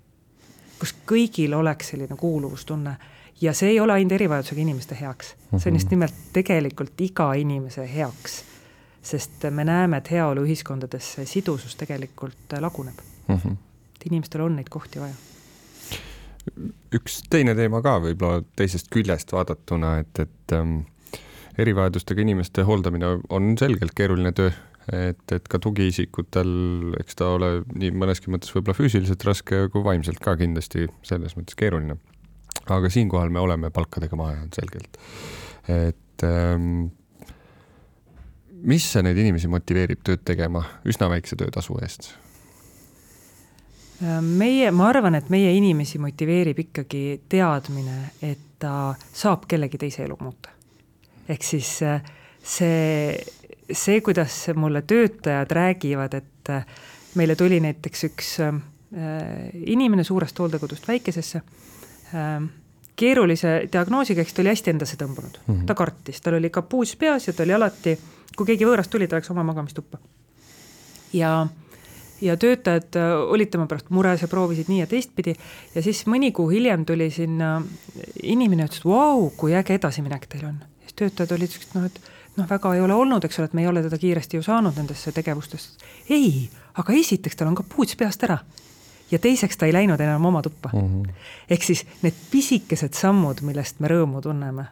kus 0.79 0.93
kõigil 1.07 1.53
oleks 1.55 1.93
selline 1.93 2.17
kuuluvustunne 2.19 2.95
ja 3.41 3.53
see 3.57 3.73
ei 3.73 3.79
ole 3.79 3.93
ainult 3.93 4.17
erivajadusega 4.17 4.61
inimeste 4.61 4.97
heaks, 4.99 5.35
see 5.57 5.71
on 5.71 5.79
just 5.79 5.87
mhm. 5.87 5.95
nimelt 5.95 6.21
tegelikult 6.33 7.01
iga 7.01 7.31
inimese 7.39 7.87
heaks. 7.95 8.43
sest 9.01 9.47
me 9.49 9.63
näeme, 9.65 9.97
et 9.97 10.11
heaoluühiskondades 10.11 11.13
see 11.15 11.25
sidusus 11.25 11.75
tegelikult 11.75 12.53
laguneb 12.59 12.99
mm. 13.27 13.35
-hmm. 13.35 13.55
et 13.95 14.05
inimestel 14.05 14.41
on 14.41 14.55
neid 14.55 14.69
kohti 14.69 14.99
vaja. 14.99 15.13
üks 16.95 17.23
teine 17.29 17.55
teema 17.55 17.81
ka 17.81 17.97
võib-olla 17.99 18.43
teisest 18.55 18.87
küljest 18.93 19.31
vaadatuna, 19.31 19.97
et, 19.99 20.19
et 20.19 20.53
ähm, 20.53 20.77
erivajadustega 21.57 22.21
inimeste 22.21 22.61
hooldamine 22.61 23.05
on 23.29 23.57
selgelt 23.57 23.91
keeruline 23.95 24.31
töö 24.31 24.51
et, 24.91 25.31
et 25.31 25.47
ka 25.47 25.59
tugiisikutel, 25.61 26.53
eks 27.01 27.19
ta 27.19 27.31
ole 27.35 27.51
nii 27.71 27.91
mõneski 27.95 28.31
mõttes 28.33 28.53
võib-olla 28.55 28.77
füüsiliselt 28.77 29.23
raske 29.27 29.65
kui 29.73 29.83
vaimselt 29.85 30.19
ka 30.23 30.35
kindlasti 30.39 30.87
selles 31.07 31.37
mõttes 31.37 31.57
keeruline. 31.59 31.97
aga 32.69 32.89
siinkohal 32.89 33.29
me 33.29 33.39
oleme 33.39 33.69
palkadega 33.69 34.15
maha 34.15 34.35
jäänud 34.35 34.57
selgelt. 34.59 34.97
et 35.67 36.25
ähm, 36.27 36.91
mis 38.61 38.89
neid 38.95 39.17
inimesi 39.17 39.47
motiveerib 39.47 40.03
tööd 40.03 40.25
tegema 40.25 40.63
üsna 40.85 41.09
väikse 41.09 41.35
töötasu 41.39 41.79
eest? 41.81 42.13
meie, 44.21 44.71
ma 44.73 44.87
arvan, 44.89 45.15
et 45.15 45.29
meie 45.29 45.51
inimesi 45.53 45.99
motiveerib 46.01 46.59
ikkagi 46.63 47.21
teadmine, 47.29 48.15
et 48.21 48.47
ta 48.61 48.95
saab 49.13 49.45
kellegi 49.49 49.77
teise 49.81 50.05
elu 50.05 50.17
muuta. 50.21 50.49
ehk 51.29 51.43
siis 51.45 51.81
äh, 51.85 52.01
see 52.43 53.15
see, 53.73 54.01
kuidas 54.01 54.47
mulle 54.55 54.81
töötajad 54.81 55.51
räägivad, 55.51 56.13
et 56.13 56.49
äh, 56.49 56.65
meile 57.15 57.35
tuli 57.35 57.59
näiteks 57.59 58.03
üks 58.09 58.31
äh, 58.43 58.59
inimene 59.65 60.03
suurest 60.03 60.39
hooldekodust 60.39 60.87
väikesesse 60.87 61.41
äh, 61.41 62.41
keerulise 62.95 63.55
diagnoosiga, 63.71 64.21
eks 64.21 64.35
ta 64.35 64.43
oli 64.43 64.53
hästi 64.53 64.73
endasse 64.73 64.99
tõmbunud 64.99 65.39
mm, 65.41 65.53
-hmm. 65.53 65.65
ta 65.65 65.75
kartis, 65.75 66.21
tal 66.21 66.37
oli 66.39 66.49
kapuus 66.49 66.95
peas 66.95 67.27
ja 67.27 67.33
ta 67.33 67.43
oli 67.43 67.53
alati, 67.53 67.97
kui 68.35 68.45
keegi 68.45 68.67
võõrast 68.67 68.91
tuli, 68.91 69.07
ta 69.07 69.19
läks 69.19 69.31
oma 69.31 69.43
magamistuppa. 69.43 69.97
ja, 71.13 71.47
ja 72.21 72.37
töötajad 72.37 72.95
olid 73.27 73.49
tema 73.51 73.67
pärast 73.67 73.89
mures 73.89 74.21
ja 74.21 74.27
proovisid 74.27 74.69
nii 74.69 74.79
ja 74.79 74.87
teistpidi 74.87 75.35
ja 75.75 75.81
siis 75.81 76.05
mõni 76.07 76.31
kuu 76.31 76.49
hiljem 76.49 76.85
tuli 76.85 77.09
sinna 77.11 77.61
inimene, 78.23 78.65
ütles, 78.65 78.83
et 78.83 78.85
vau, 78.85 79.29
kui 79.37 79.55
äge 79.55 79.73
edasiminek 79.79 80.27
teil 80.27 80.45
on. 80.45 80.63
siis 80.81 80.93
töötajad 80.93 81.37
olid 81.37 81.49
siuksed, 81.49 81.75
noh, 81.75 81.85
et 81.85 82.01
noh, 82.37 82.49
väga 82.49 82.73
ei 82.75 82.81
ole 82.81 82.95
olnud, 82.95 83.23
eks 83.25 83.39
ole, 83.39 83.49
et 83.49 83.55
me 83.57 83.65
ei 83.65 83.69
ole 83.69 83.83
teda 83.85 83.97
kiiresti 83.99 84.39
ju 84.39 84.45
saanud 84.45 84.77
nendesse 84.79 85.11
tegevustesse. 85.15 85.71
ei, 86.09 86.49
aga 86.79 86.93
esiteks 86.93 87.35
tal 87.35 87.51
on 87.51 87.57
kapuuts 87.59 87.97
peast 87.99 88.23
ära 88.27 88.37
ja 89.11 89.19
teiseks 89.19 89.57
ta 89.57 89.67
ei 89.67 89.73
läinud 89.75 89.99
enam 89.99 90.25
oma 90.25 90.41
tuppa 90.41 90.69
mm 90.73 90.87
-hmm.. 90.87 91.11
ehk 91.49 91.63
siis 91.63 91.85
need 92.01 92.15
pisikesed 92.31 92.93
sammud, 92.93 93.41
millest 93.41 93.79
me 93.79 93.91
rõõmu 93.91 94.21
tunneme, 94.21 94.65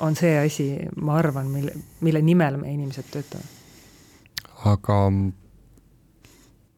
on 0.00 0.16
see 0.16 0.38
asi, 0.46 0.70
ma 0.96 1.18
arvan, 1.18 1.46
mille, 1.46 1.76
mille 2.00 2.22
nimel 2.22 2.56
meie 2.56 2.74
inimesed 2.74 3.12
töötavad. 3.12 3.44
aga 4.64 5.12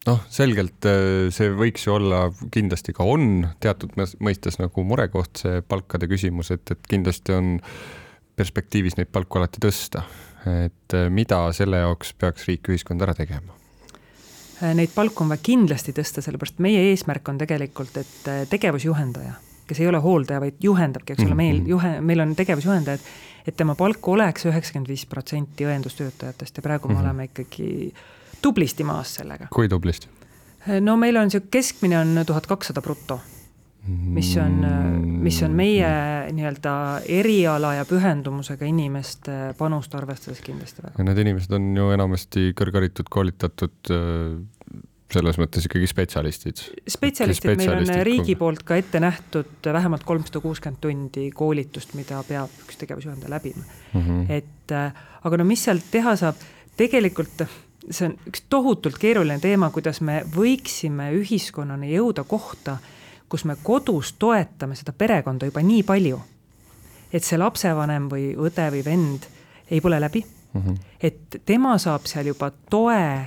noh, 0.07 0.21
selgelt 0.29 0.85
äh, 0.85 1.31
see 1.31 1.49
võiks 1.49 1.87
ju 1.87 1.95
olla, 1.95 2.31
kindlasti 2.51 2.93
ka 2.93 3.03
on 3.03 3.47
teatud 3.59 3.95
mõistes 4.19 4.59
nagu 4.59 4.83
murekoht, 4.83 5.37
see 5.37 5.61
palkade 5.61 6.07
küsimus, 6.07 6.51
et, 6.51 6.71
et 6.71 6.87
kindlasti 6.89 7.33
on 7.33 7.59
äh, 7.63 8.02
perspektiivis 8.35 8.97
neid 8.97 9.11
palku 9.13 9.37
alati 9.39 9.61
tõsta, 9.63 10.03
et 10.65 10.93
äh, 10.97 11.09
mida 11.09 11.45
selle 11.53 11.77
jaoks 11.83 12.13
peaks 12.19 12.47
riik, 12.49 12.69
ühiskond 12.73 13.01
ära 13.05 13.13
tegema? 13.17 13.53
Neid 14.63 14.93
palku 14.95 15.23
on 15.25 15.29
vaja 15.33 15.41
kindlasti 15.43 15.91
tõsta, 15.97 16.21
sellepärast 16.23 16.59
meie 16.63 16.79
eesmärk 16.91 17.27
on 17.29 17.37
tegelikult, 17.41 17.97
et 17.99 18.27
äh, 18.31 18.43
tegevusjuhendaja, 18.49 19.33
kes 19.67 19.79
ei 19.83 19.87
ole 19.89 19.99
hooldaja, 20.03 20.39
vaid 20.39 20.61
juhendabki, 20.63 21.13
eks 21.17 21.25
ole, 21.25 21.35
meil 21.35 21.59
Mhm. 21.61 21.69
juhe, 21.69 21.93
meil 22.01 22.19
on 22.23 22.35
tegevusjuhendajad, 22.35 22.99
et 23.47 23.57
tema 23.59 23.75
palk 23.75 24.07
oleks 24.07 24.45
üheksakümmend 24.47 24.87
viis 24.87 25.05
protsenti 25.05 25.65
õendustöötajatest 25.67 26.57
ja 26.57 26.61
praegu 26.63 26.87
me 26.87 26.93
Mhm. 26.93 27.03
oleme 27.03 27.23
ikkagi 27.27 27.93
tublisti 28.41 28.83
maas 28.83 29.15
sellega. 29.15 29.47
kui 29.51 29.67
tublisti? 29.69 30.07
no 30.81 30.95
meil 30.97 31.17
on 31.17 31.27
niisugune 31.27 31.51
keskmine 31.51 31.97
on 31.99 32.23
tuhat 32.25 32.47
kakssada 32.47 32.81
bruto 32.81 33.19
mis 33.87 34.29
on, 34.39 34.53
mis 35.23 35.41
on 35.43 35.55
meie 35.57 35.87
nii-öelda 36.31 36.73
eriala 37.11 37.73
ja 37.79 37.85
pühendumusega 37.87 38.67
inimeste 38.69 39.37
panust 39.59 39.95
arvestades 39.99 40.39
kindlasti 40.45 40.85
väga. 40.85 40.95
ja 40.97 41.07
need 41.09 41.19
inimesed 41.25 41.55
on 41.57 41.69
ju 41.75 41.89
enamasti 41.95 42.51
kõrgharitud, 42.59 43.11
koolitatud 43.11 43.91
äh, 43.91 44.37
selles 45.13 45.37
mõttes 45.41 45.67
ikkagi 45.67 45.89
spetsialistid. 45.89 46.63
spetsialistid, 46.95 47.57
meil 47.59 47.75
on 47.75 47.91
riigi 48.07 48.37
poolt 48.39 48.63
ka 48.67 48.77
ette 48.79 49.01
nähtud 49.03 49.69
vähemalt 49.75 50.07
kolmsada 50.07 50.41
kuuskümmend 50.43 50.81
tundi 50.83 51.27
koolitust, 51.35 51.93
mida 51.99 52.23
peab 52.27 52.53
üks 52.63 52.79
tegevusjuhendaja 52.81 53.35
läbima 53.35 53.63
mm. 53.65 54.01
-hmm. 54.01 54.25
et 54.31 54.71
äh, 54.71 55.05
aga 55.23 55.41
no 55.41 55.47
mis 55.47 55.63
sealt 55.67 55.91
teha 55.91 56.15
saab, 56.19 56.39
tegelikult 56.79 57.45
see 57.89 58.07
on 58.07 58.17
üks 58.31 58.45
tohutult 58.49 58.97
keeruline 58.99 59.39
teema, 59.43 59.69
kuidas 59.75 59.99
me 60.01 60.21
võiksime 60.35 61.11
ühiskonnana 61.19 61.87
jõuda 61.89 62.23
kohta, 62.23 62.77
kus 63.33 63.45
me 63.49 63.55
kodus 63.63 64.13
toetame 64.21 64.75
seda 64.77 64.93
perekonda 64.93 65.49
juba 65.49 65.61
nii 65.65 65.83
palju, 65.83 66.21
et 67.13 67.25
see 67.25 67.37
lapsevanem 67.41 68.05
või 68.11 68.31
õde 68.37 68.69
või 68.75 68.85
vend 68.85 69.25
ei 69.73 69.81
põle 69.81 69.97
läbi 69.99 70.21
Mm 70.53 70.61
-hmm. 70.61 70.77
et 71.01 71.41
tema 71.45 71.77
saab 71.77 72.05
seal 72.05 72.25
juba 72.25 72.51
toe, 72.69 73.25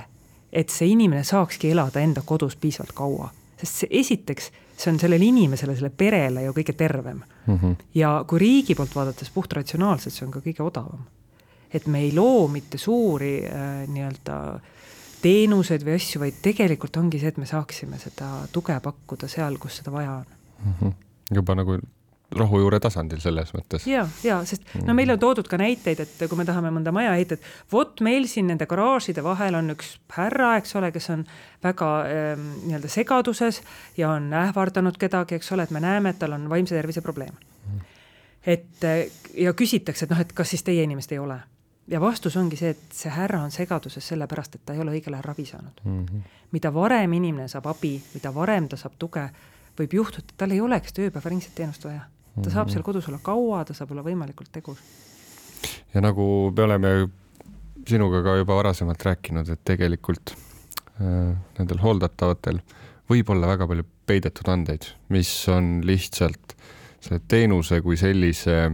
et 0.51 0.69
see 0.69 0.87
inimene 0.87 1.23
saakski 1.23 1.71
elada 1.71 1.99
enda 1.99 2.21
kodus 2.25 2.55
piisavalt 2.55 2.91
kaua. 2.91 3.29
sest 3.57 3.75
see 3.75 3.89
esiteks, 3.91 4.51
see 4.77 4.93
on 4.93 4.99
sellele 4.99 5.25
inimesele, 5.25 5.75
sellele 5.75 5.93
perele 5.97 6.43
ju 6.43 6.51
kõige 6.53 6.73
tervem. 6.73 7.21
Mm 7.45 7.57
-hmm. 7.57 7.75
ja 7.95 8.23
kui 8.27 8.39
riigi 8.39 8.75
poolt 8.75 8.95
vaadates 8.95 9.29
puhtratsionaalselt, 9.29 10.13
see 10.13 10.25
on 10.25 10.31
ka 10.31 10.39
kõige 10.39 10.61
odavam. 10.61 10.99
et 11.73 11.87
me 11.87 11.99
ei 11.99 12.15
loo 12.15 12.47
mitte 12.47 12.77
suuri 12.77 13.45
äh, 13.45 13.87
nii-öelda 13.87 14.59
teenuseid 15.27 15.83
või 15.85 15.97
asju, 15.97 16.21
vaid 16.23 16.39
tegelikult 16.45 16.97
ongi 17.01 17.19
see, 17.21 17.33
et 17.33 17.41
me 17.41 17.49
saaksime 17.49 17.99
seda 18.01 18.31
tuge 18.53 18.77
pakkuda 18.83 19.29
seal, 19.31 19.59
kus 19.61 19.81
seda 19.81 19.93
vaja 19.93 20.17
on. 20.21 20.33
Mm 20.63 20.73
-hmm. 20.79 20.93
juba 21.35 21.55
nagu 21.55 21.77
rohujuure 22.35 22.79
tasandil 22.83 23.19
selles 23.23 23.53
mõttes. 23.55 23.85
ja, 23.87 24.07
ja 24.23 24.41
sest 24.45 24.63
no 24.85 24.93
meile 24.93 25.13
on 25.15 25.19
toodud 25.19 25.47
ka 25.47 25.57
näiteid, 25.57 25.99
et 26.03 26.29
kui 26.29 26.37
me 26.37 26.45
tahame 26.45 26.71
mõnda 26.75 26.91
maja 26.91 27.13
ehitada, 27.15 27.41
vot 27.71 28.01
meil 28.03 28.27
siin 28.27 28.47
nende 28.51 28.65
garaažide 28.65 29.23
vahel 29.23 29.55
on 29.55 29.71
üks 29.75 29.93
härra, 30.15 30.57
eks 30.57 30.75
ole, 30.75 30.91
kes 30.91 31.09
on 31.09 31.25
väga 31.63 31.91
ähm, 32.11 32.47
nii-öelda 32.65 32.91
segaduses 32.91 33.61
ja 33.97 34.11
on 34.11 34.33
ähvardanud 34.33 34.97
kedagi, 34.99 35.39
eks 35.39 35.51
ole, 35.51 35.63
et 35.63 35.71
me 35.71 35.79
näeme, 35.79 36.09
et 36.09 36.19
tal 36.19 36.35
on 36.35 36.49
vaimse 36.49 36.75
tervise 36.75 37.01
probleem. 37.01 37.35
et 38.45 38.83
äh, 38.83 39.07
ja 39.33 39.53
küsitakse, 39.53 40.05
et 40.05 40.11
noh, 40.11 40.19
et 40.19 40.33
kas 40.33 40.49
siis 40.49 40.63
teie 40.63 40.83
inimest 40.83 41.11
ei 41.11 41.19
ole 41.19 41.39
ja 41.87 42.01
vastus 42.01 42.35
ongi 42.37 42.57
see, 42.59 42.73
et 42.75 42.95
see 42.95 43.11
härra 43.11 43.41
on 43.43 43.51
segaduses 43.51 44.07
sellepärast, 44.13 44.55
et 44.55 44.65
ta 44.65 44.75
ei 44.75 44.83
ole 44.83 44.95
õigel 44.97 45.15
ajal 45.15 45.27
ravi 45.29 45.45
saanud 45.45 45.83
mm. 45.83 46.05
-hmm. 46.05 46.39
mida 46.51 46.73
varem 46.73 47.13
inimene 47.13 47.47
saab 47.47 47.67
abi, 47.71 47.95
mida 48.13 48.33
varem 48.35 48.67
ta 48.67 48.77
saab 48.77 48.97
tuge, 48.99 49.29
võib 49.79 49.93
juhtuda, 49.93 50.25
et 50.29 50.37
tal 50.37 50.51
ei 50.51 50.61
seda 50.89 51.07
ööpäevaringset 51.07 51.55
teenust 51.55 51.85
vaja. 51.85 52.01
ta 52.43 52.49
saab 52.49 52.69
seal 52.69 52.83
kodus 52.83 53.07
olla 53.07 53.19
kaua, 53.23 53.65
ta 53.65 53.73
saab 53.73 53.91
olla 53.91 54.03
võimalikult 54.03 54.51
tegus. 54.51 54.77
ja 55.93 56.01
nagu 56.01 56.53
me 56.57 56.63
oleme 56.63 57.09
sinuga 57.87 58.23
ka 58.23 58.35
juba 58.37 58.55
varasemalt 58.55 59.03
rääkinud, 59.03 59.49
et 59.49 59.63
tegelikult 59.63 60.35
äh, 61.01 61.35
nendel 61.59 61.79
hooldatavatel 61.79 62.59
võib 63.09 63.29
olla 63.29 63.47
väga 63.47 63.67
palju 63.67 63.85
peidetud 64.05 64.47
andeid, 64.47 64.85
mis 65.09 65.31
on 65.49 65.81
lihtsalt 65.85 66.55
selle 66.99 67.21
teenuse 67.27 67.81
kui 67.81 67.97
sellise 67.97 68.71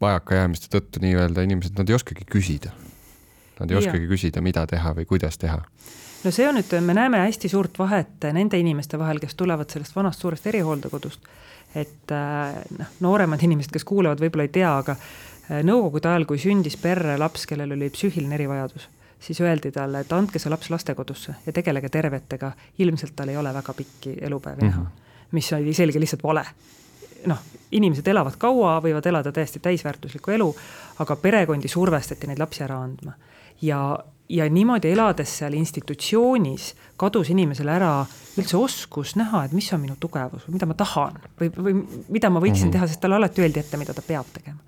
vajakajäämiste 0.00 0.70
tõttu 0.72 1.02
nii-öelda 1.02 1.42
inimesed, 1.42 1.74
nad 1.78 1.88
ei 1.88 1.94
oskagi 1.94 2.26
küsida. 2.30 2.72
Nad 3.60 3.70
ei 3.70 3.74
Jaa. 3.74 3.82
oskagi 3.82 4.06
küsida, 4.10 4.42
mida 4.44 4.66
teha 4.66 4.94
või 4.94 5.06
kuidas 5.06 5.38
teha. 5.38 5.58
no 6.24 6.30
see 6.34 6.48
on 6.48 6.58
nüüd, 6.58 6.74
me 6.84 6.94
näeme 6.94 7.22
hästi 7.24 7.48
suurt 7.48 7.78
vahet 7.78 8.28
nende 8.32 8.58
inimeste 8.58 8.98
vahel, 8.98 9.18
kes 9.18 9.34
tulevad 9.34 9.70
sellest 9.70 9.96
vanast 9.96 10.20
suurest 10.20 10.46
erihooldekodust. 10.46 11.20
et 11.74 12.12
äh, 12.12 12.54
noh, 12.78 12.92
nooremad 13.00 13.42
inimesed, 13.42 13.72
kes 13.72 13.84
kuulavad, 13.84 14.20
võib-olla 14.20 14.46
ei 14.46 14.54
tea, 14.54 14.70
aga 14.78 14.94
äh, 14.96 15.60
nõukogude 15.62 16.08
ajal, 16.08 16.24
kui 16.24 16.38
sündis 16.38 16.76
perre 16.76 17.18
laps, 17.18 17.46
kellel 17.46 17.74
oli 17.76 17.90
psüühiline 17.90 18.34
erivajadus, 18.34 18.88
siis 19.20 19.40
öeldi 19.40 19.72
talle, 19.74 20.00
et 20.00 20.12
andke 20.12 20.38
see 20.38 20.50
laps 20.50 20.70
lastekodusse 20.70 21.34
ja 21.46 21.52
tegelege 21.52 21.88
tervetega, 21.88 22.52
ilmselt 22.78 23.16
tal 23.16 23.28
ei 23.28 23.36
ole 23.36 23.52
väga 23.54 23.74
pikki 23.74 24.16
elupäevi 24.20 24.62
näha 24.62 24.80
mm, 24.80 24.86
-hmm. 24.86 25.30
mis 25.32 25.52
oli 25.52 25.74
selge 25.74 26.00
lihtsalt 26.00 26.22
vale 26.22 26.46
noh, 27.26 27.40
inimesed 27.72 28.06
elavad 28.08 28.36
kaua, 28.40 28.78
võivad 28.84 29.06
elada 29.06 29.32
täiesti 29.32 29.60
täisväärtuslikku 29.64 30.30
elu, 30.30 30.48
aga 31.02 31.16
perekondi 31.16 31.68
survestati 31.68 32.28
neid 32.30 32.38
lapsi 32.38 32.64
ära 32.64 32.78
andma. 32.82 33.12
ja, 33.62 33.98
ja 34.28 34.48
niimoodi 34.50 34.92
elades 34.92 35.38
seal 35.38 35.52
institutsioonis 35.58 36.74
kadus 36.96 37.30
inimesele 37.30 37.72
ära 37.72 37.92
üldse 38.38 38.56
oskus 38.56 39.16
näha, 39.16 39.44
et 39.44 39.52
mis 39.52 39.72
on 39.72 39.80
minu 39.80 39.96
tugevus 40.00 40.46
mida 40.48 40.66
ma 40.66 40.74
tahan 40.78 41.18
või, 41.40 41.50
või 41.56 41.74
mida 42.08 42.30
ma 42.30 42.40
võiksin 42.40 42.68
mm 42.68 42.68
-hmm. 42.68 42.72
teha, 42.72 42.86
sest 42.86 43.00
talle 43.00 43.16
alati 43.16 43.42
öeldi 43.42 43.60
ette, 43.60 43.76
mida 43.76 43.94
ta 43.94 44.02
peab 44.02 44.26
tegema. 44.32 44.58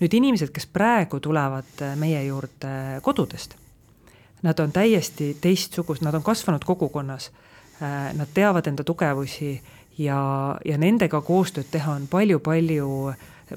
nüüd 0.00 0.14
inimesed, 0.14 0.50
kes 0.50 0.66
praegu 0.66 1.20
tulevad 1.20 1.84
meie 1.96 2.24
juurde 2.24 3.00
kodudest, 3.02 3.54
nad 4.42 4.58
on 4.58 4.72
täiesti 4.72 5.36
teistsugused, 5.40 6.04
nad 6.04 6.14
on 6.14 6.22
kasvanud 6.22 6.64
kogukonnas, 6.64 7.30
nad 8.14 8.28
teavad 8.34 8.66
enda 8.66 8.84
tugevusi 8.84 9.62
ja, 9.98 10.56
ja 10.64 10.78
nendega 10.78 11.20
koostööd 11.20 11.70
teha 11.70 11.94
on 11.98 12.08
palju-palju 12.10 12.88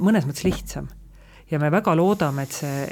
mõnes 0.03 0.27
mõttes 0.27 0.45
lihtsam. 0.45 0.87
ja 1.51 1.59
me 1.59 1.71
väga 1.71 1.95
loodame, 1.95 2.43
et 2.43 2.51
see 2.51 2.87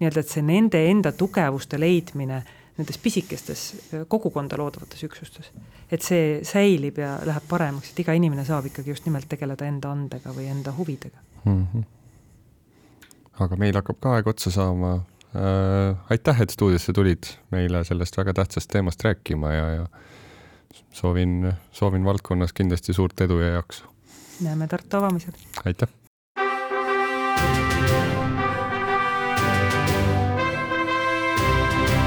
nii-öelda, 0.00 0.20
et 0.20 0.28
see 0.28 0.42
nende 0.42 0.80
enda 0.90 1.12
tugevuste 1.12 1.78
leidmine 1.80 2.42
nendes 2.78 2.98
pisikestes 2.98 3.64
kogukonda 4.08 4.58
loodavates 4.58 5.04
üksustes, 5.06 5.50
et 5.92 6.02
see 6.02 6.40
säilib 6.46 6.98
ja 6.98 7.16
läheb 7.26 7.44
paremaks, 7.48 7.92
et 7.92 8.00
iga 8.02 8.16
inimene 8.18 8.44
saab 8.46 8.66
ikkagi 8.70 8.90
just 8.90 9.06
nimelt 9.06 9.28
tegeleda 9.30 9.68
enda 9.68 9.92
andega 9.94 10.34
või 10.34 10.48
enda 10.50 10.74
huvidega 10.74 11.20
mm. 11.44 11.66
-hmm. 11.72 11.84
aga 13.46 13.60
meil 13.60 13.78
hakkab 13.78 14.00
ka 14.00 14.16
aeg 14.16 14.32
otsa 14.34 14.50
saama 14.50 14.94
äh,. 14.96 15.94
aitäh, 16.10 16.40
et 16.40 16.50
stuudiosse 16.50 16.92
tulid 16.92 17.30
meile 17.50 17.84
sellest 17.84 18.16
väga 18.18 18.34
tähtsast 18.34 18.70
teemast 18.70 19.04
rääkima 19.04 19.52
ja, 19.52 19.70
ja 19.70 19.86
soovin, 20.92 21.52
soovin 21.72 22.04
valdkonnas 22.04 22.52
kindlasti 22.52 22.92
suurt 22.92 23.20
edu 23.20 23.38
ja 23.38 23.48
jaksu. 23.48 23.84
näeme 24.40 24.66
Tartu 24.66 24.96
avamisel. 24.96 25.32
aitäh. 25.64 25.88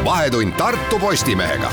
vahetund 0.06 0.52
Tartu 0.52 1.00
Postimehega 1.00 1.72